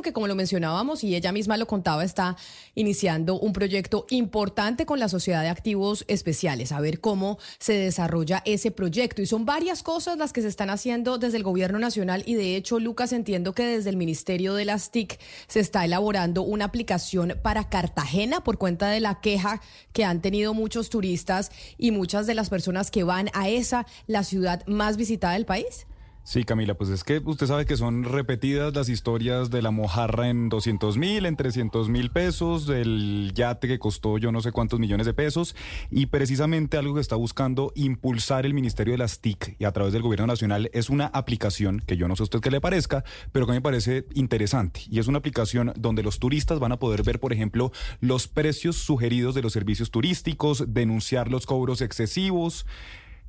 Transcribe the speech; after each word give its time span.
porque 0.00 0.14
como 0.14 0.28
lo 0.28 0.34
mencionábamos 0.34 1.04
y 1.04 1.14
ella 1.14 1.30
misma 1.30 1.58
lo 1.58 1.66
contaba, 1.66 2.02
está 2.04 2.34
iniciando 2.74 3.38
un 3.38 3.52
proyecto 3.52 4.06
importante 4.08 4.86
con 4.86 4.98
la 4.98 5.10
Sociedad 5.10 5.42
de 5.42 5.50
Activos 5.50 6.06
Especiales, 6.08 6.72
a 6.72 6.80
ver 6.80 7.00
cómo 7.00 7.36
se 7.58 7.74
desarrolla 7.74 8.42
ese 8.46 8.70
proyecto. 8.70 9.20
Y 9.20 9.26
son 9.26 9.44
varias 9.44 9.82
cosas 9.82 10.16
las 10.16 10.32
que 10.32 10.40
se 10.40 10.48
están 10.48 10.70
haciendo 10.70 11.18
desde 11.18 11.36
el 11.36 11.42
Gobierno 11.42 11.78
Nacional 11.78 12.22
y 12.24 12.32
de 12.32 12.56
hecho, 12.56 12.80
Lucas, 12.80 13.12
entiendo 13.12 13.52
que 13.52 13.66
desde 13.66 13.90
el 13.90 13.98
Ministerio 13.98 14.54
de 14.54 14.64
las 14.64 14.90
TIC 14.90 15.20
se 15.48 15.60
está 15.60 15.84
elaborando 15.84 16.40
una 16.44 16.64
aplicación 16.64 17.38
para 17.42 17.68
Cartagena 17.68 18.42
por 18.42 18.56
cuenta 18.56 18.88
de 18.88 19.00
la 19.00 19.20
queja 19.20 19.60
que 19.92 20.06
han 20.06 20.22
tenido 20.22 20.54
muchos 20.54 20.88
turistas 20.88 21.50
y 21.76 21.90
muchas 21.90 22.26
de 22.26 22.32
las 22.32 22.48
personas 22.48 22.90
que 22.90 23.04
van 23.04 23.28
a 23.34 23.50
esa, 23.50 23.84
la 24.06 24.24
ciudad 24.24 24.66
más 24.66 24.96
visitada 24.96 25.34
del 25.34 25.44
país. 25.44 25.86
Sí, 26.22 26.44
Camila, 26.44 26.74
pues 26.74 26.90
es 26.90 27.02
que 27.02 27.20
usted 27.24 27.46
sabe 27.46 27.64
que 27.64 27.76
son 27.76 28.04
repetidas 28.04 28.74
las 28.74 28.88
historias 28.88 29.50
de 29.50 29.62
la 29.62 29.70
mojarra 29.70 30.28
en 30.28 30.50
200 30.50 30.98
mil, 30.98 31.24
en 31.24 31.34
300 31.34 31.88
mil 31.88 32.10
pesos, 32.10 32.66
del 32.66 33.32
yate 33.34 33.66
que 33.66 33.78
costó 33.78 34.18
yo 34.18 34.30
no 34.30 34.42
sé 34.42 34.52
cuántos 34.52 34.78
millones 34.78 35.06
de 35.06 35.14
pesos, 35.14 35.56
y 35.90 36.06
precisamente 36.06 36.76
algo 36.76 36.94
que 36.94 37.00
está 37.00 37.16
buscando 37.16 37.72
impulsar 37.74 38.44
el 38.44 38.52
Ministerio 38.52 38.92
de 38.92 38.98
las 38.98 39.20
TIC 39.20 39.56
y 39.58 39.64
a 39.64 39.72
través 39.72 39.94
del 39.94 40.02
Gobierno 40.02 40.26
Nacional 40.26 40.70
es 40.74 40.90
una 40.90 41.06
aplicación 41.06 41.80
que 41.80 41.96
yo 41.96 42.06
no 42.06 42.16
sé 42.16 42.22
a 42.22 42.24
usted 42.24 42.40
qué 42.40 42.50
le 42.50 42.60
parezca, 42.60 43.02
pero 43.32 43.46
que 43.46 43.52
me 43.52 43.62
parece 43.62 44.06
interesante. 44.14 44.82
Y 44.90 44.98
es 44.98 45.08
una 45.08 45.18
aplicación 45.18 45.72
donde 45.76 46.02
los 46.02 46.18
turistas 46.18 46.60
van 46.60 46.72
a 46.72 46.78
poder 46.78 47.02
ver, 47.02 47.18
por 47.18 47.32
ejemplo, 47.32 47.72
los 48.00 48.28
precios 48.28 48.76
sugeridos 48.76 49.34
de 49.34 49.42
los 49.42 49.54
servicios 49.54 49.90
turísticos, 49.90 50.64
denunciar 50.68 51.30
los 51.30 51.46
cobros 51.46 51.80
excesivos. 51.80 52.66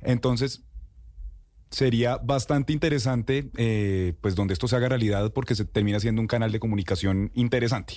Entonces, 0.02 0.62
sería 1.72 2.18
bastante 2.18 2.72
interesante, 2.72 3.50
eh, 3.56 4.14
pues 4.20 4.34
donde 4.34 4.52
esto 4.52 4.68
se 4.68 4.76
haga 4.76 4.88
realidad, 4.88 5.32
porque 5.32 5.54
se 5.54 5.64
termina 5.64 5.98
siendo 5.98 6.20
un 6.20 6.28
canal 6.28 6.52
de 6.52 6.60
comunicación 6.60 7.32
interesante. 7.34 7.94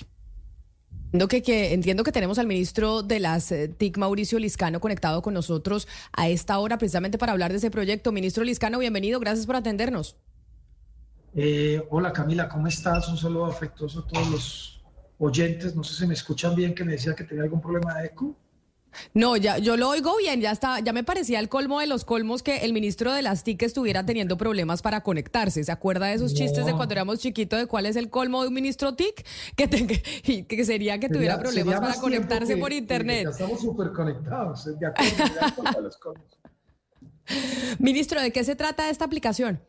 Entiendo 1.04 1.28
que, 1.28 1.42
que, 1.42 1.72
entiendo 1.72 2.02
que 2.02 2.10
tenemos 2.10 2.38
al 2.38 2.46
ministro 2.46 3.02
de 3.02 3.20
las 3.20 3.52
eh, 3.52 3.68
TIC, 3.68 3.98
Mauricio 3.98 4.38
Liscano, 4.38 4.80
conectado 4.80 5.22
con 5.22 5.34
nosotros 5.34 5.86
a 6.12 6.28
esta 6.28 6.58
hora 6.58 6.78
precisamente 6.78 7.16
para 7.16 7.32
hablar 7.32 7.52
de 7.52 7.58
ese 7.58 7.70
proyecto. 7.70 8.10
Ministro 8.10 8.42
Liscano, 8.42 8.78
bienvenido, 8.78 9.20
gracias 9.20 9.46
por 9.46 9.56
atendernos. 9.56 10.16
Eh, 11.34 11.82
hola 11.90 12.12
Camila, 12.12 12.48
¿cómo 12.48 12.66
estás? 12.66 13.08
Un 13.08 13.18
saludo 13.18 13.46
afectuoso 13.46 14.00
a 14.00 14.06
todos 14.06 14.30
los 14.30 14.84
oyentes. 15.18 15.76
No 15.76 15.84
sé 15.84 15.94
si 15.94 16.06
me 16.06 16.14
escuchan 16.14 16.54
bien, 16.54 16.74
que 16.74 16.82
me 16.82 16.92
decía 16.92 17.14
que 17.14 17.24
tenía 17.24 17.44
algún 17.44 17.60
problema 17.60 17.94
de 17.94 18.06
eco. 18.06 18.34
No, 19.14 19.36
ya 19.36 19.58
yo 19.58 19.76
lo 19.76 19.88
oigo 19.88 20.16
bien, 20.18 20.40
ya 20.40 20.50
está, 20.50 20.80
ya 20.80 20.92
me 20.92 21.04
parecía 21.04 21.40
el 21.40 21.48
colmo 21.48 21.80
de 21.80 21.86
los 21.86 22.04
colmos 22.04 22.42
que 22.42 22.58
el 22.58 22.72
ministro 22.72 23.12
de 23.12 23.22
las 23.22 23.44
TIC 23.44 23.62
estuviera 23.62 24.04
teniendo 24.04 24.36
problemas 24.36 24.82
para 24.82 25.02
conectarse. 25.02 25.64
¿Se 25.64 25.72
acuerda 25.72 26.06
de 26.06 26.14
esos 26.14 26.34
chistes 26.34 26.66
de 26.66 26.72
cuando 26.74 26.92
éramos 26.92 27.18
chiquitos 27.18 27.58
de 27.58 27.66
cuál 27.66 27.86
es 27.86 27.96
el 27.96 28.10
colmo 28.10 28.42
de 28.42 28.48
un 28.48 28.54
ministro 28.54 28.94
TIC? 28.94 29.26
Que, 29.56 30.44
que 30.46 30.64
sería 30.64 30.98
que 30.98 31.08
tuviera 31.08 31.38
problemas 31.38 31.80
para 31.80 31.94
conectarse 31.94 32.56
por 32.56 32.72
internet. 32.72 33.24
ya 33.24 33.30
estamos 33.30 33.60
súper 33.60 33.92
conectados, 33.92 34.64
de 34.78 34.86
acuerdo, 34.86 35.80
los 35.80 35.96
colmos. 35.96 36.26
Ministro, 37.78 38.20
¿de 38.20 38.32
qué 38.32 38.44
se 38.44 38.56
trata 38.56 38.88
esta 38.90 39.04
aplicación? 39.04 39.60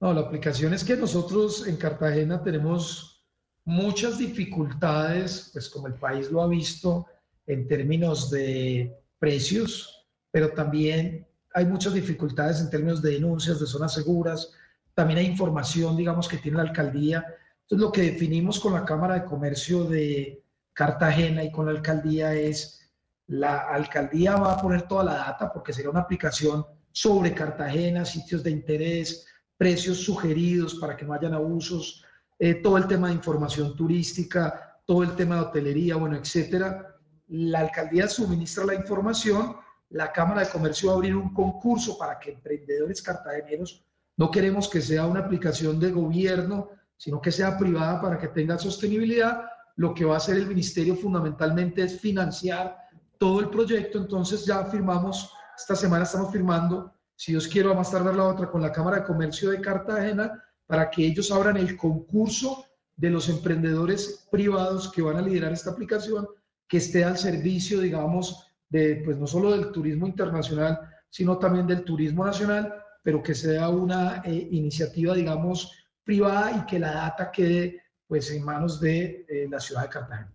No, 0.00 0.12
la 0.12 0.20
aplicación 0.20 0.74
es 0.74 0.84
que 0.84 0.96
nosotros 0.96 1.66
en 1.66 1.76
Cartagena 1.76 2.42
tenemos 2.42 3.24
muchas 3.64 4.18
dificultades, 4.18 5.50
pues 5.52 5.68
como 5.68 5.88
el 5.88 5.94
país 5.94 6.30
lo 6.30 6.42
ha 6.42 6.46
visto, 6.46 7.06
en 7.48 7.66
términos 7.66 8.30
de 8.30 8.94
precios, 9.18 10.06
pero 10.30 10.50
también 10.50 11.26
hay 11.54 11.64
muchas 11.64 11.94
dificultades 11.94 12.60
en 12.60 12.70
términos 12.70 13.02
de 13.02 13.12
denuncias 13.12 13.58
de 13.58 13.66
zonas 13.66 13.94
seguras, 13.94 14.52
también 14.94 15.18
hay 15.18 15.26
información, 15.26 15.96
digamos, 15.96 16.28
que 16.28 16.36
tiene 16.36 16.58
la 16.58 16.64
alcaldía. 16.64 17.24
Entonces, 17.62 17.86
lo 17.86 17.90
que 17.90 18.02
definimos 18.02 18.60
con 18.60 18.74
la 18.74 18.84
Cámara 18.84 19.14
de 19.14 19.24
Comercio 19.24 19.84
de 19.84 20.44
Cartagena 20.74 21.42
y 21.42 21.50
con 21.50 21.66
la 21.66 21.72
alcaldía 21.72 22.34
es, 22.34 22.92
la 23.28 23.58
alcaldía 23.58 24.36
va 24.36 24.52
a 24.52 24.60
poner 24.60 24.82
toda 24.82 25.04
la 25.04 25.14
data 25.14 25.50
porque 25.52 25.72
será 25.72 25.90
una 25.90 26.00
aplicación 26.00 26.64
sobre 26.92 27.34
Cartagena, 27.34 28.04
sitios 28.04 28.42
de 28.42 28.50
interés, 28.50 29.26
precios 29.56 29.98
sugeridos 29.98 30.74
para 30.74 30.96
que 30.96 31.04
no 31.04 31.14
hayan 31.14 31.34
abusos, 31.34 32.04
eh, 32.38 32.54
todo 32.54 32.76
el 32.76 32.86
tema 32.86 33.08
de 33.08 33.14
información 33.14 33.74
turística, 33.74 34.80
todo 34.84 35.02
el 35.02 35.16
tema 35.16 35.36
de 35.36 35.40
hotelería, 35.42 35.96
bueno, 35.96 36.16
etcétera 36.16 36.97
la 37.28 37.60
alcaldía 37.60 38.08
suministra 38.08 38.64
la 38.64 38.74
información, 38.74 39.56
la 39.90 40.12
Cámara 40.12 40.42
de 40.42 40.50
Comercio 40.50 40.88
va 40.88 40.94
a 40.94 40.96
abrir 40.96 41.16
un 41.16 41.32
concurso 41.32 41.96
para 41.96 42.18
que 42.18 42.32
emprendedores 42.32 43.02
cartageneros, 43.02 43.84
no 44.16 44.30
queremos 44.30 44.68
que 44.68 44.80
sea 44.80 45.06
una 45.06 45.20
aplicación 45.20 45.78
de 45.78 45.92
gobierno, 45.92 46.70
sino 46.96 47.20
que 47.20 47.30
sea 47.30 47.56
privada 47.56 48.00
para 48.00 48.18
que 48.18 48.28
tenga 48.28 48.58
sostenibilidad. 48.58 49.44
Lo 49.76 49.94
que 49.94 50.04
va 50.04 50.14
a 50.14 50.16
hacer 50.16 50.36
el 50.36 50.46
ministerio 50.48 50.96
fundamentalmente 50.96 51.82
es 51.82 52.00
financiar 52.00 52.76
todo 53.16 53.38
el 53.40 53.48
proyecto. 53.48 53.98
Entonces 53.98 54.44
ya 54.44 54.64
firmamos, 54.64 55.32
esta 55.56 55.76
semana 55.76 56.02
estamos 56.02 56.32
firmando, 56.32 56.92
si 57.14 57.32
Dios 57.32 57.46
quiere, 57.46 57.68
vamos 57.68 57.88
a 57.88 57.92
tardar 57.92 58.16
la 58.16 58.24
otra 58.24 58.50
con 58.50 58.60
la 58.60 58.72
Cámara 58.72 58.98
de 58.98 59.04
Comercio 59.04 59.50
de 59.50 59.60
Cartagena 59.60 60.42
para 60.66 60.90
que 60.90 61.06
ellos 61.06 61.30
abran 61.30 61.56
el 61.56 61.76
concurso 61.76 62.64
de 62.96 63.10
los 63.10 63.28
emprendedores 63.28 64.26
privados 64.30 64.90
que 64.90 65.02
van 65.02 65.16
a 65.16 65.22
liderar 65.22 65.52
esta 65.52 65.70
aplicación 65.70 66.26
que 66.68 66.76
esté 66.76 67.04
al 67.04 67.16
servicio, 67.16 67.80
digamos, 67.80 68.46
de, 68.68 69.02
pues 69.04 69.16
no 69.16 69.26
solo 69.26 69.52
del 69.52 69.72
turismo 69.72 70.06
internacional, 70.06 70.78
sino 71.08 71.38
también 71.38 71.66
del 71.66 71.84
turismo 71.84 72.24
nacional, 72.24 72.74
pero 73.02 73.22
que 73.22 73.34
sea 73.34 73.70
una 73.70 74.22
eh, 74.24 74.48
iniciativa, 74.50 75.14
digamos, 75.14 75.72
privada 76.04 76.52
y 76.58 76.66
que 76.66 76.78
la 76.78 76.92
data 76.92 77.30
quede 77.30 77.82
pues 78.06 78.30
en 78.30 78.42
manos 78.42 78.80
de 78.80 79.26
eh, 79.28 79.46
la 79.50 79.60
ciudad 79.60 79.82
de 79.82 79.88
Cartagena. 79.88 80.32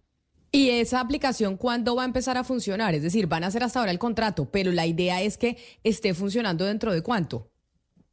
¿Y 0.51 0.69
esa 0.69 0.99
aplicación 0.99 1.57
cuándo 1.57 1.95
va 1.95 2.03
a 2.03 2.05
empezar 2.05 2.37
a 2.37 2.43
funcionar? 2.43 2.93
Es 2.93 3.01
decir, 3.01 3.25
van 3.25 3.43
a 3.43 3.47
hacer 3.47 3.63
hasta 3.63 3.79
ahora 3.79 3.91
el 3.91 3.97
contrato, 3.97 4.45
pero 4.51 4.71
la 4.71 4.85
idea 4.85 5.21
es 5.21 5.37
que 5.37 5.57
esté 5.83 6.13
funcionando 6.13 6.65
dentro 6.65 6.93
de 6.93 7.01
cuánto. 7.01 7.49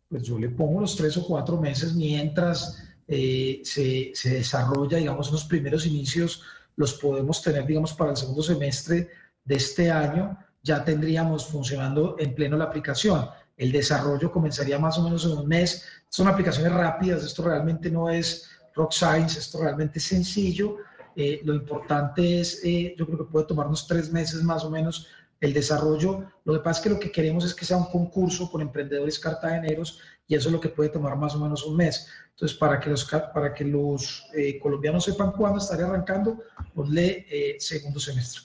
Pues 0.08 0.22
yo 0.22 0.38
le 0.38 0.48
pongo 0.48 0.80
los 0.80 0.96
tres 0.96 1.16
o 1.18 1.26
cuatro 1.26 1.60
meses 1.60 1.94
mientras 1.94 2.82
eh, 3.06 3.60
se, 3.62 4.12
se 4.14 4.34
desarrolla, 4.34 4.96
digamos, 4.96 5.30
los 5.30 5.44
primeros 5.44 5.84
inicios 5.84 6.42
los 6.80 6.94
podemos 6.94 7.42
tener, 7.42 7.66
digamos, 7.66 7.92
para 7.92 8.12
el 8.12 8.16
segundo 8.16 8.42
semestre 8.42 9.10
de 9.44 9.54
este 9.54 9.90
año, 9.90 10.38
ya 10.62 10.82
tendríamos 10.82 11.44
funcionando 11.44 12.16
en 12.18 12.34
pleno 12.34 12.56
la 12.56 12.64
aplicación. 12.64 13.28
El 13.54 13.70
desarrollo 13.70 14.32
comenzaría 14.32 14.78
más 14.78 14.96
o 14.96 15.02
menos 15.02 15.26
en 15.26 15.32
un 15.32 15.46
mes. 15.46 15.84
Son 16.08 16.26
aplicaciones 16.26 16.72
rápidas, 16.72 17.22
esto 17.22 17.42
realmente 17.42 17.90
no 17.90 18.08
es 18.08 18.48
rock 18.74 18.92
science, 18.92 19.38
esto 19.38 19.60
realmente 19.60 19.98
es 19.98 20.06
sencillo. 20.06 20.78
Eh, 21.14 21.42
lo 21.44 21.52
importante 21.52 22.40
es, 22.40 22.62
eh, 22.64 22.94
yo 22.96 23.04
creo 23.04 23.18
que 23.18 23.30
puede 23.30 23.44
tomarnos 23.44 23.86
tres 23.86 24.10
meses 24.10 24.42
más 24.42 24.64
o 24.64 24.70
menos 24.70 25.06
el 25.38 25.52
desarrollo. 25.52 26.30
Lo 26.46 26.54
que 26.54 26.60
pasa 26.60 26.78
es 26.78 26.84
que 26.84 26.94
lo 26.94 26.98
que 26.98 27.12
queremos 27.12 27.44
es 27.44 27.54
que 27.54 27.66
sea 27.66 27.76
un 27.76 27.90
concurso 27.90 28.50
con 28.50 28.62
emprendedores 28.62 29.18
cartageneros 29.18 30.00
y 30.30 30.36
eso 30.36 30.48
es 30.48 30.52
lo 30.52 30.60
que 30.60 30.68
puede 30.68 30.90
tomar 30.90 31.16
más 31.16 31.34
o 31.34 31.40
menos 31.40 31.66
un 31.66 31.76
mes. 31.76 32.06
Entonces, 32.30 32.56
para 32.56 32.78
que 32.78 32.88
los, 32.88 33.04
para 33.04 33.52
que 33.52 33.64
los 33.64 34.24
eh, 34.32 34.60
colombianos 34.60 35.04
sepan 35.04 35.32
cuándo 35.32 35.58
estaría 35.58 35.86
arrancando, 35.86 36.38
ponle 36.72 37.26
eh, 37.28 37.56
segundo 37.58 37.98
semestre. 37.98 38.42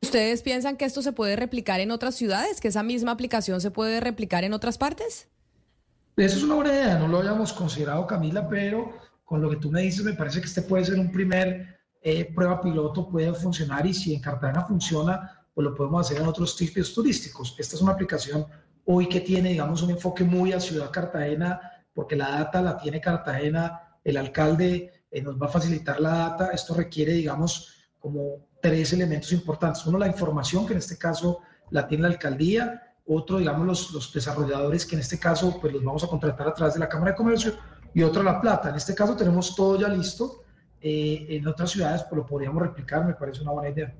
¿Ustedes 0.00 0.40
piensan 0.42 0.76
que 0.76 0.84
esto 0.84 1.02
se 1.02 1.10
puede 1.10 1.34
replicar 1.34 1.80
en 1.80 1.90
otras 1.90 2.14
ciudades, 2.14 2.60
que 2.60 2.68
esa 2.68 2.84
misma 2.84 3.10
aplicación 3.10 3.60
se 3.60 3.72
puede 3.72 3.98
replicar 3.98 4.44
en 4.44 4.52
otras 4.52 4.78
partes? 4.78 5.26
Eso 6.16 6.36
es 6.36 6.42
una 6.44 6.54
buena 6.54 6.72
idea, 6.72 6.98
no 7.00 7.08
lo 7.08 7.18
habíamos 7.18 7.52
considerado, 7.52 8.06
Camila, 8.06 8.48
pero 8.48 8.96
con 9.24 9.42
lo 9.42 9.50
que 9.50 9.56
tú 9.56 9.68
me 9.68 9.82
dices, 9.82 10.04
me 10.04 10.12
parece 10.12 10.40
que 10.40 10.46
este 10.46 10.62
puede 10.62 10.84
ser 10.84 11.00
un 11.00 11.10
primer 11.10 11.80
eh, 12.02 12.32
prueba 12.32 12.60
piloto, 12.60 13.08
puede 13.08 13.34
funcionar 13.34 13.84
y 13.84 13.94
si 13.94 14.14
en 14.14 14.20
Cartagena 14.20 14.64
funciona, 14.64 15.44
pues 15.52 15.64
lo 15.64 15.74
podemos 15.74 16.06
hacer 16.06 16.22
en 16.22 16.28
otros 16.28 16.56
sitios 16.56 16.94
turísticos. 16.94 17.56
Esta 17.58 17.74
es 17.74 17.82
una 17.82 17.92
aplicación 17.92 18.46
hoy 18.84 19.08
que 19.08 19.20
tiene, 19.20 19.50
digamos, 19.50 19.82
un 19.82 19.90
enfoque 19.90 20.24
muy 20.24 20.52
a 20.52 20.60
Ciudad 20.60 20.90
Cartagena, 20.90 21.60
porque 21.92 22.16
la 22.16 22.30
data 22.30 22.62
la 22.62 22.76
tiene 22.76 23.00
Cartagena, 23.00 23.98
el 24.04 24.16
alcalde 24.16 25.04
eh, 25.10 25.22
nos 25.22 25.40
va 25.40 25.46
a 25.46 25.50
facilitar 25.50 26.00
la 26.00 26.10
data, 26.10 26.50
esto 26.52 26.74
requiere, 26.74 27.12
digamos, 27.12 27.90
como 27.98 28.48
tres 28.60 28.92
elementos 28.92 29.32
importantes. 29.32 29.84
Uno, 29.86 29.98
la 29.98 30.06
información, 30.06 30.66
que 30.66 30.72
en 30.72 30.78
este 30.78 30.96
caso 30.96 31.40
la 31.70 31.86
tiene 31.86 32.02
la 32.02 32.08
alcaldía, 32.08 32.94
otro, 33.06 33.38
digamos, 33.38 33.66
los, 33.66 33.90
los 33.92 34.12
desarrolladores, 34.12 34.86
que 34.86 34.94
en 34.94 35.00
este 35.00 35.18
caso, 35.18 35.58
pues 35.60 35.72
los 35.72 35.82
vamos 35.82 36.04
a 36.04 36.08
contratar 36.08 36.48
a 36.48 36.54
través 36.54 36.74
de 36.74 36.80
la 36.80 36.88
Cámara 36.88 37.12
de 37.12 37.16
Comercio, 37.16 37.54
y 37.94 38.02
otro, 38.02 38.22
la 38.22 38.40
plata. 38.40 38.70
En 38.70 38.76
este 38.76 38.94
caso 38.94 39.16
tenemos 39.16 39.54
todo 39.54 39.78
ya 39.78 39.88
listo. 39.88 40.44
Eh, 40.80 41.26
en 41.28 41.46
otras 41.46 41.70
ciudades, 41.70 42.04
pues 42.04 42.16
lo 42.16 42.26
podríamos 42.26 42.62
replicar, 42.62 43.04
me 43.04 43.14
parece 43.14 43.42
una 43.42 43.52
buena 43.52 43.70
idea. 43.70 43.94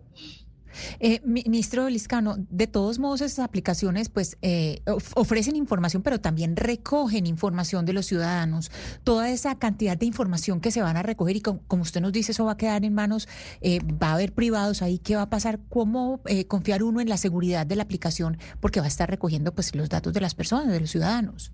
Eh, 0.99 1.21
ministro 1.25 1.89
Liscano, 1.89 2.37
de 2.39 2.67
todos 2.67 2.99
modos 2.99 3.21
esas 3.21 3.45
aplicaciones 3.45 4.09
pues 4.09 4.37
eh, 4.43 4.83
ofrecen 5.15 5.57
información, 5.57 6.03
pero 6.03 6.21
también 6.21 6.57
recogen 6.57 7.27
información 7.27 7.87
de 7.87 7.93
los 7.93 8.07
ciudadanos. 8.07 8.71
Toda 9.05 9.31
esa 9.31 9.59
cantidad 9.59 9.97
de 9.97 10.07
información 10.07 10.61
que 10.61 10.71
se 10.71 10.83
van 10.83 10.97
a 10.97 11.03
recoger 11.03 11.37
y 11.37 11.41
como, 11.41 11.61
usted 11.83 12.01
nos 12.01 12.13
dice, 12.13 12.33
eso 12.33 12.45
va 12.45 12.53
a 12.53 12.57
quedar 12.57 12.85
en 12.85 12.95
manos, 12.95 13.29
eh, 13.61 13.81
va 13.83 14.09
a 14.09 14.13
haber 14.15 14.33
privados 14.33 14.83
ahí, 14.83 14.99
¿qué 14.99 15.17
va 15.17 15.23
a 15.23 15.31
pasar? 15.31 15.61
¿Cómo 15.69 16.21
eh, 16.27 16.47
confiar 16.47 16.83
uno 16.83 17.01
en 17.01 17.09
la 17.09 17.17
seguridad 17.17 17.67
de 17.67 17.77
la 17.77 17.83
aplicación? 17.83 18.39
Porque 18.61 18.81
va 18.81 18.87
a 18.87 18.89
estar 18.89 19.09
recogiendo 19.09 19.55
pues 19.55 19.75
los 19.75 19.89
datos 19.89 20.13
de 20.13 20.21
las 20.21 20.35
personas, 20.35 20.73
de 20.73 20.81
los 20.81 20.91
ciudadanos. 20.91 21.53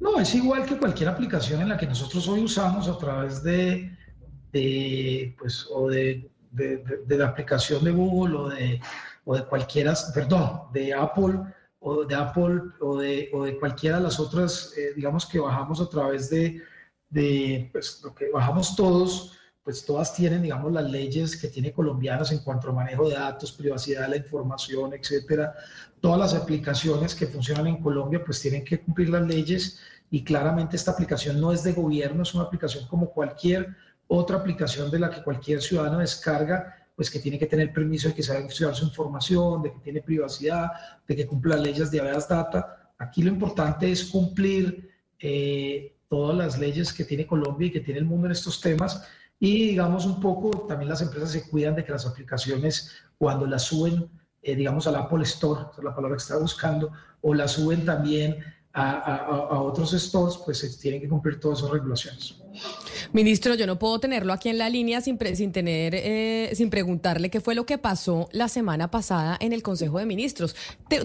No, 0.00 0.20
es 0.20 0.34
igual 0.34 0.64
que 0.64 0.76
cualquier 0.76 1.08
aplicación 1.08 1.60
en 1.60 1.70
la 1.70 1.76
que 1.76 1.86
nosotros 1.86 2.28
hoy 2.28 2.44
usamos 2.44 2.86
a 2.88 2.96
través 2.98 3.42
de, 3.42 3.96
pues, 5.38 5.66
o 5.70 5.88
de, 5.88 6.30
la 7.08 7.28
aplicación 7.28 7.84
de 7.84 7.90
Google 7.90 8.36
o 8.36 8.48
de, 8.48 8.80
o 9.24 9.36
de 9.36 9.44
cualquiera, 9.44 9.94
perdón, 10.14 10.62
de 10.72 10.94
Apple 10.94 11.40
o 11.80 12.04
de 12.04 12.14
Apple 12.14 12.60
o 12.80 12.98
de, 12.98 13.30
o 13.32 13.44
de 13.44 13.58
cualquiera 13.58 13.98
de 13.98 14.02
las 14.04 14.18
otras, 14.18 14.72
eh, 14.76 14.92
digamos 14.96 15.26
que 15.26 15.38
bajamos 15.38 15.80
a 15.80 15.88
través 15.88 16.28
de, 16.30 16.62
de 17.08 17.68
pues, 17.72 18.00
lo 18.02 18.14
que 18.14 18.30
bajamos 18.30 18.74
todos, 18.74 19.38
pues 19.62 19.84
todas 19.84 20.14
tienen, 20.14 20.42
digamos, 20.42 20.72
las 20.72 20.90
leyes 20.90 21.36
que 21.36 21.48
tiene 21.48 21.72
colombianas 21.72 22.32
en 22.32 22.38
cuanto 22.38 22.70
a 22.70 22.72
manejo 22.72 23.08
de 23.08 23.16
datos, 23.16 23.52
privacidad 23.52 24.02
de 24.02 24.08
la 24.08 24.16
información, 24.16 24.94
etcétera. 24.94 25.54
Todas 26.00 26.18
las 26.18 26.34
aplicaciones 26.34 27.14
que 27.14 27.26
funcionan 27.26 27.66
en 27.66 27.82
Colombia, 27.82 28.24
pues 28.24 28.40
tienen 28.40 28.64
que 28.64 28.80
cumplir 28.80 29.10
las 29.10 29.26
leyes 29.26 29.78
y 30.10 30.24
claramente 30.24 30.76
esta 30.76 30.92
aplicación 30.92 31.38
no 31.40 31.52
es 31.52 31.62
de 31.64 31.74
gobierno, 31.74 32.22
es 32.22 32.34
una 32.34 32.44
aplicación 32.44 32.86
como 32.86 33.10
cualquier 33.10 33.76
otra 34.08 34.38
aplicación 34.38 34.90
de 34.90 34.98
la 34.98 35.10
que 35.10 35.22
cualquier 35.22 35.62
ciudadano 35.62 35.98
descarga, 35.98 36.74
pues 36.96 37.10
que 37.10 37.20
tiene 37.20 37.38
que 37.38 37.46
tener 37.46 37.72
permiso 37.72 38.08
de 38.08 38.14
que 38.14 38.22
sabe 38.22 38.46
estudiar 38.46 38.74
su 38.74 38.84
información, 38.84 39.62
de 39.62 39.72
que 39.72 39.78
tiene 39.78 40.02
privacidad, 40.02 40.70
de 41.06 41.14
que 41.14 41.26
cumpla 41.26 41.56
leyes 41.56 41.90
de 41.90 42.00
habeas 42.00 42.28
data. 42.28 42.92
Aquí 42.98 43.22
lo 43.22 43.30
importante 43.30 43.90
es 43.92 44.06
cumplir 44.06 44.90
eh, 45.20 45.94
todas 46.08 46.36
las 46.36 46.58
leyes 46.58 46.92
que 46.92 47.04
tiene 47.04 47.26
Colombia 47.26 47.68
y 47.68 47.70
que 47.70 47.80
tiene 47.80 48.00
el 48.00 48.06
mundo 48.06 48.26
en 48.26 48.32
estos 48.32 48.60
temas. 48.60 49.06
Y 49.38 49.68
digamos 49.68 50.06
un 50.06 50.20
poco, 50.20 50.66
también 50.66 50.88
las 50.88 51.02
empresas 51.02 51.30
se 51.30 51.48
cuidan 51.48 51.76
de 51.76 51.84
que 51.84 51.92
las 51.92 52.06
aplicaciones, 52.06 52.96
cuando 53.16 53.46
las 53.46 53.62
suben, 53.62 54.10
eh, 54.42 54.56
digamos, 54.56 54.86
al 54.86 54.96
Apple 54.96 55.22
Store, 55.22 55.60
esa 55.60 55.78
es 55.78 55.84
la 55.84 55.94
palabra 55.94 56.16
que 56.16 56.22
estaba 56.22 56.40
buscando, 56.40 56.90
o 57.20 57.34
las 57.34 57.52
suben 57.52 57.84
también 57.84 58.38
a, 58.72 59.60
otros 59.60 59.92
stores, 59.92 60.36
pues 60.44 60.58
se 60.58 60.70
tienen 60.78 61.00
que 61.00 61.08
cumplir 61.08 61.40
todas 61.40 61.58
esas 61.58 61.70
regulaciones. 61.70 62.40
Ministro, 63.12 63.54
yo 63.54 63.66
no 63.66 63.78
puedo 63.78 64.00
tenerlo 64.00 64.32
aquí 64.32 64.48
en 64.48 64.58
la 64.58 64.68
línea 64.68 65.00
sin, 65.00 65.18
sin 65.34 65.52
tener, 65.52 65.94
eh, 65.94 66.50
sin 66.54 66.70
preguntarle 66.70 67.30
qué 67.30 67.40
fue 67.40 67.54
lo 67.54 67.66
que 67.66 67.78
pasó 67.78 68.28
la 68.32 68.48
semana 68.48 68.90
pasada 68.90 69.36
en 69.40 69.52
el 69.52 69.62
Consejo 69.62 69.98
de 69.98 70.06
Ministros. 70.06 70.54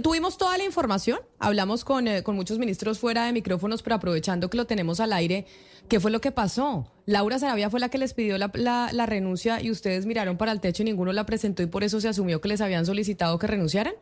tuvimos 0.02 0.38
toda 0.38 0.58
la 0.58 0.66
información, 0.66 1.20
hablamos 1.40 1.84
con, 1.84 2.08
eh, 2.08 2.24
con 2.24 2.36
muchos 2.36 2.60
ministros 2.60 3.00
fuera 3.00 3.26
de 3.26 3.34
micrófonos, 3.34 3.84
pero 3.84 3.96
aprovechando 3.96 4.50
que 4.50 4.58
lo 4.58 4.66
tenemos 4.66 5.00
al 5.00 5.14
aire, 5.14 5.46
¿qué 5.88 6.00
fue 6.00 6.12
lo 6.12 6.22
que 6.22 6.32
pasó? 6.32 6.92
Laura 7.06 7.40
Sarabia 7.40 7.70
fue 7.70 7.80
la 7.80 7.90
que 7.90 7.98
les 7.98 8.14
pidió 8.14 8.38
la, 8.38 8.52
la 8.92 9.06
renuncia 9.06 9.62
y 9.62 9.72
ustedes 9.72 10.06
miraron 10.06 10.38
para 10.38 10.52
el 10.52 10.60
techo 10.60 10.84
y 10.84 10.86
ninguno 10.86 11.14
la 11.14 11.26
presentó 11.26 11.64
y 11.64 11.68
por 11.68 11.84
eso 11.84 12.00
se 12.02 12.08
asumió 12.08 12.42
que 12.42 12.50
les 12.50 12.62
habían 12.62 12.86
solicitado 12.86 13.38
que 13.40 13.48
renunciaran. 13.48 13.94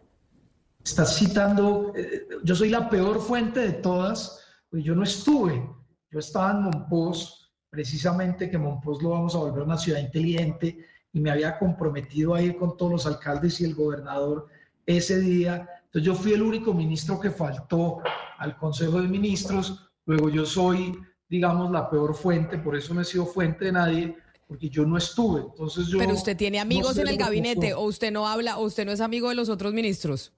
Estás 0.83 1.17
citando, 1.17 1.93
eh, 1.95 2.27
yo 2.43 2.55
soy 2.55 2.69
la 2.69 2.89
peor 2.89 3.21
fuente 3.21 3.59
de 3.59 3.71
todas, 3.73 4.39
pues 4.69 4.83
yo 4.83 4.95
no 4.95 5.03
estuve, 5.03 5.63
yo 6.09 6.19
estaba 6.19 6.51
en 6.51 6.63
Monpós, 6.63 7.40
precisamente 7.71 8.49
que 8.49 8.57
Monpós 8.57 9.01
lo 9.01 9.09
vamos 9.11 9.33
a 9.33 9.39
volver 9.39 9.63
una 9.63 9.77
ciudad 9.77 9.99
inteligente 9.99 10.85
y 11.13 11.19
me 11.19 11.31
había 11.31 11.57
comprometido 11.57 12.35
a 12.35 12.41
ir 12.41 12.57
con 12.57 12.77
todos 12.77 12.91
los 12.91 13.05
alcaldes 13.07 13.59
y 13.61 13.65
el 13.65 13.73
gobernador 13.73 14.47
ese 14.85 15.19
día. 15.19 15.67
Entonces 15.85 16.03
yo 16.03 16.13
fui 16.13 16.33
el 16.33 16.43
único 16.43 16.73
ministro 16.73 17.19
que 17.19 17.31
faltó 17.31 17.99
al 18.37 18.57
Consejo 18.57 19.01
de 19.01 19.07
Ministros, 19.07 19.89
luego 20.05 20.29
yo 20.29 20.45
soy, 20.45 20.99
digamos, 21.29 21.71
la 21.71 21.89
peor 21.89 22.13
fuente, 22.13 22.57
por 22.57 22.75
eso 22.75 22.93
no 22.93 23.01
he 23.01 23.05
sido 23.05 23.25
fuente 23.25 23.65
de 23.65 23.71
nadie, 23.71 24.17
porque 24.47 24.69
yo 24.69 24.85
no 24.85 24.97
estuve. 24.97 25.41
Entonces 25.41 25.87
yo 25.87 25.97
Pero 25.97 26.13
usted 26.13 26.35
tiene 26.35 26.59
amigos 26.59 26.97
en 26.97 27.07
el 27.07 27.17
gabinete 27.17 27.73
o 27.73 27.81
usted 27.83 28.11
no 28.11 28.27
habla 28.27 28.57
o 28.57 28.65
usted 28.65 28.85
no 28.85 28.91
es 28.91 28.99
amigo 28.99 29.29
de 29.29 29.35
los 29.35 29.47
otros 29.47 29.73
ministros. 29.73 30.33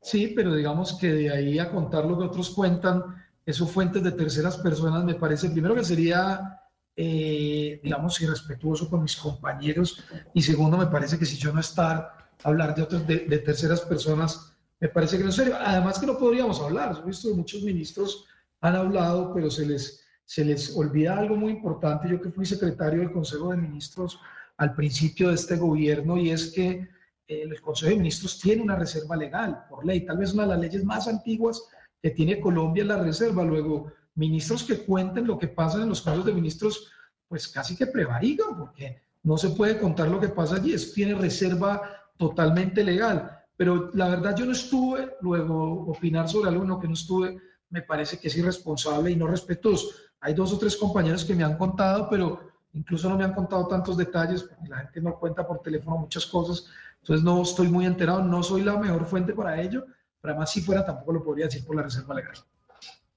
Sí, 0.00 0.32
pero 0.34 0.52
digamos 0.52 0.94
que 0.94 1.12
de 1.12 1.30
ahí 1.30 1.60
a 1.60 1.70
contar 1.70 2.04
lo 2.04 2.18
que 2.18 2.24
otros 2.24 2.50
cuentan, 2.50 3.04
eso 3.46 3.66
fuentes 3.66 4.02
de 4.02 4.10
terceras 4.10 4.56
personas, 4.56 5.04
me 5.04 5.14
parece 5.14 5.48
primero 5.48 5.76
que 5.76 5.84
sería, 5.84 6.60
eh, 6.94 7.80
digamos, 7.82 8.20
irrespetuoso 8.20 8.88
con 8.90 9.02
mis 9.02 9.16
compañeros 9.16 10.04
y 10.34 10.42
segundo, 10.42 10.76
me 10.76 10.86
parece 10.86 11.18
que 11.18 11.24
si 11.24 11.36
yo 11.36 11.52
no 11.52 11.60
estar, 11.60 12.28
hablar 12.44 12.74
de 12.74 12.82
otros, 12.82 13.06
de, 13.06 13.38
terceras 13.38 13.80
personas, 13.82 14.54
me 14.78 14.88
parece 14.88 15.16
que 15.16 15.24
no 15.24 15.30
es 15.30 15.36
serio. 15.36 15.56
Además 15.58 15.98
que 15.98 16.06
no 16.06 16.18
podríamos 16.18 16.60
hablar, 16.60 17.00
he 17.02 17.06
visto 17.06 17.28
que 17.28 17.34
muchos 17.34 17.62
ministros 17.62 18.26
han 18.60 18.76
hablado, 18.76 19.32
pero 19.32 19.50
se 19.50 19.66
les, 19.66 20.04
se 20.24 20.44
les 20.44 20.76
olvida 20.76 21.16
algo 21.16 21.36
muy 21.36 21.52
importante. 21.52 22.08
Yo 22.08 22.20
que 22.20 22.30
fui 22.30 22.44
secretario 22.44 23.00
del 23.00 23.12
Consejo 23.12 23.50
de 23.50 23.56
Ministros 23.56 24.18
al 24.58 24.74
principio 24.74 25.28
de 25.28 25.34
este 25.34 25.56
gobierno 25.56 26.16
y 26.16 26.30
es 26.30 26.52
que 26.52 26.88
el 27.26 27.60
Consejo 27.60 27.90
de 27.90 27.96
Ministros 27.96 28.38
tiene 28.40 28.62
una 28.62 28.76
reserva 28.76 29.16
legal 29.16 29.64
por 29.68 29.86
ley, 29.86 30.04
tal 30.04 30.18
vez 30.18 30.34
una 30.34 30.42
de 30.42 30.48
las 30.50 30.60
leyes 30.60 30.84
más 30.84 31.08
antiguas 31.08 31.62
que 32.02 32.10
tiene 32.10 32.40
Colombia 32.40 32.84
la 32.84 32.98
reserva. 32.98 33.44
Luego, 33.44 33.92
ministros 34.14 34.64
que 34.64 34.84
cuenten 34.84 35.26
lo 35.26 35.38
que 35.38 35.48
pasa 35.48 35.82
en 35.82 35.88
los 35.88 36.02
casos 36.02 36.24
de 36.24 36.32
ministros, 36.32 36.90
pues 37.28 37.48
casi 37.48 37.76
que 37.76 37.86
prevarigan, 37.86 38.56
porque 38.58 39.02
no 39.22 39.36
se 39.38 39.50
puede 39.50 39.78
contar 39.78 40.08
lo 40.08 40.20
que 40.20 40.28
pasa 40.28 40.56
allí, 40.56 40.72
es, 40.72 40.92
tiene 40.92 41.14
reserva 41.14 41.82
totalmente 42.16 42.84
legal. 42.84 43.38
Pero 43.56 43.90
la 43.94 44.08
verdad 44.08 44.36
yo 44.36 44.44
no 44.44 44.52
estuve, 44.52 45.16
luego 45.20 45.86
opinar 45.86 46.28
sobre 46.28 46.48
algo 46.48 46.80
que 46.80 46.88
no 46.88 46.94
estuve 46.94 47.40
me 47.72 47.82
parece 47.82 48.18
que 48.18 48.28
es 48.28 48.36
irresponsable 48.36 49.10
y 49.10 49.16
no 49.16 49.26
respetuoso. 49.26 49.88
Hay 50.20 50.34
dos 50.34 50.52
o 50.52 50.58
tres 50.58 50.76
compañeros 50.76 51.24
que 51.24 51.34
me 51.34 51.42
han 51.42 51.56
contado, 51.56 52.06
pero 52.08 52.52
incluso 52.74 53.08
no 53.08 53.16
me 53.16 53.24
han 53.24 53.32
contado 53.32 53.66
tantos 53.66 53.96
detalles, 53.96 54.42
porque 54.42 54.68
la 54.68 54.78
gente 54.78 55.00
no 55.00 55.18
cuenta 55.18 55.46
por 55.46 55.60
teléfono 55.60 55.96
muchas 55.96 56.26
cosas, 56.26 56.66
entonces 57.00 57.24
no 57.24 57.42
estoy 57.42 57.68
muy 57.68 57.86
enterado, 57.86 58.22
no 58.22 58.42
soy 58.42 58.62
la 58.62 58.76
mejor 58.76 59.06
fuente 59.06 59.32
para 59.32 59.60
ello, 59.60 59.86
pero 60.20 60.34
además 60.34 60.52
si 60.52 60.60
fuera 60.60 60.84
tampoco 60.84 61.14
lo 61.14 61.24
podría 61.24 61.46
decir 61.46 61.64
por 61.64 61.74
la 61.74 61.82
reserva 61.82 62.14
legal. 62.14 62.36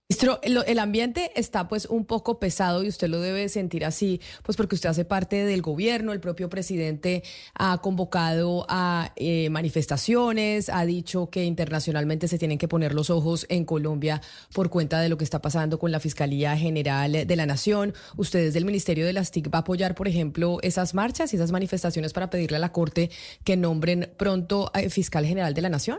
Ministro, 0.07 0.39
el 0.43 0.77
ambiente 0.77 1.31
está 1.35 1.67
pues 1.67 1.87
un 1.87 2.05
poco 2.05 2.39
pesado 2.39 2.83
y 2.83 2.87
usted 2.89 3.07
lo 3.07 3.21
debe 3.21 3.49
sentir 3.49 3.83
así, 3.83 4.21
pues 4.43 4.55
porque 4.55 4.75
usted 4.75 4.89
hace 4.89 5.03
parte 5.03 5.45
del 5.45 5.63
gobierno, 5.63 6.13
el 6.13 6.19
propio 6.19 6.47
presidente 6.47 7.23
ha 7.55 7.79
convocado 7.79 8.67
a 8.69 9.13
eh, 9.15 9.49
manifestaciones, 9.49 10.69
ha 10.69 10.85
dicho 10.85 11.31
que 11.31 11.43
internacionalmente 11.45 12.27
se 12.27 12.37
tienen 12.37 12.59
que 12.59 12.67
poner 12.67 12.93
los 12.93 13.09
ojos 13.09 13.47
en 13.49 13.65
Colombia 13.65 14.21
por 14.53 14.69
cuenta 14.69 15.01
de 15.01 15.09
lo 15.09 15.17
que 15.17 15.23
está 15.23 15.41
pasando 15.41 15.79
con 15.79 15.91
la 15.91 15.99
Fiscalía 15.99 16.55
General 16.55 17.25
de 17.25 17.35
la 17.35 17.47
Nación. 17.47 17.95
¿Usted 18.15 18.45
desde 18.45 18.59
el 18.59 18.65
Ministerio 18.65 19.07
de 19.07 19.13
las 19.13 19.31
TIC 19.31 19.51
va 19.51 19.57
a 19.57 19.61
apoyar, 19.61 19.95
por 19.95 20.07
ejemplo, 20.07 20.59
esas 20.61 20.93
marchas 20.93 21.33
y 21.33 21.37
esas 21.37 21.51
manifestaciones 21.51 22.13
para 22.13 22.29
pedirle 22.29 22.57
a 22.57 22.59
la 22.59 22.71
Corte 22.71 23.09
que 23.43 23.57
nombren 23.57 24.13
pronto 24.17 24.69
al 24.71 24.91
Fiscal 24.91 25.25
General 25.25 25.55
de 25.55 25.61
la 25.63 25.69
Nación? 25.69 25.97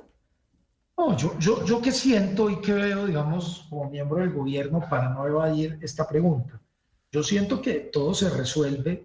No, 0.98 1.14
yo, 1.16 1.38
yo, 1.38 1.64
yo 1.64 1.82
qué 1.82 1.92
siento 1.92 2.48
y 2.48 2.60
qué 2.60 2.72
veo, 2.72 3.06
digamos, 3.06 3.66
como 3.68 3.90
miembro 3.90 4.20
del 4.20 4.32
gobierno 4.32 4.80
para 4.88 5.10
no 5.10 5.26
evadir 5.26 5.78
esta 5.82 6.08
pregunta. 6.08 6.58
Yo 7.12 7.22
siento 7.22 7.60
que 7.60 7.74
todo 7.74 8.14
se 8.14 8.30
resuelve, 8.30 9.04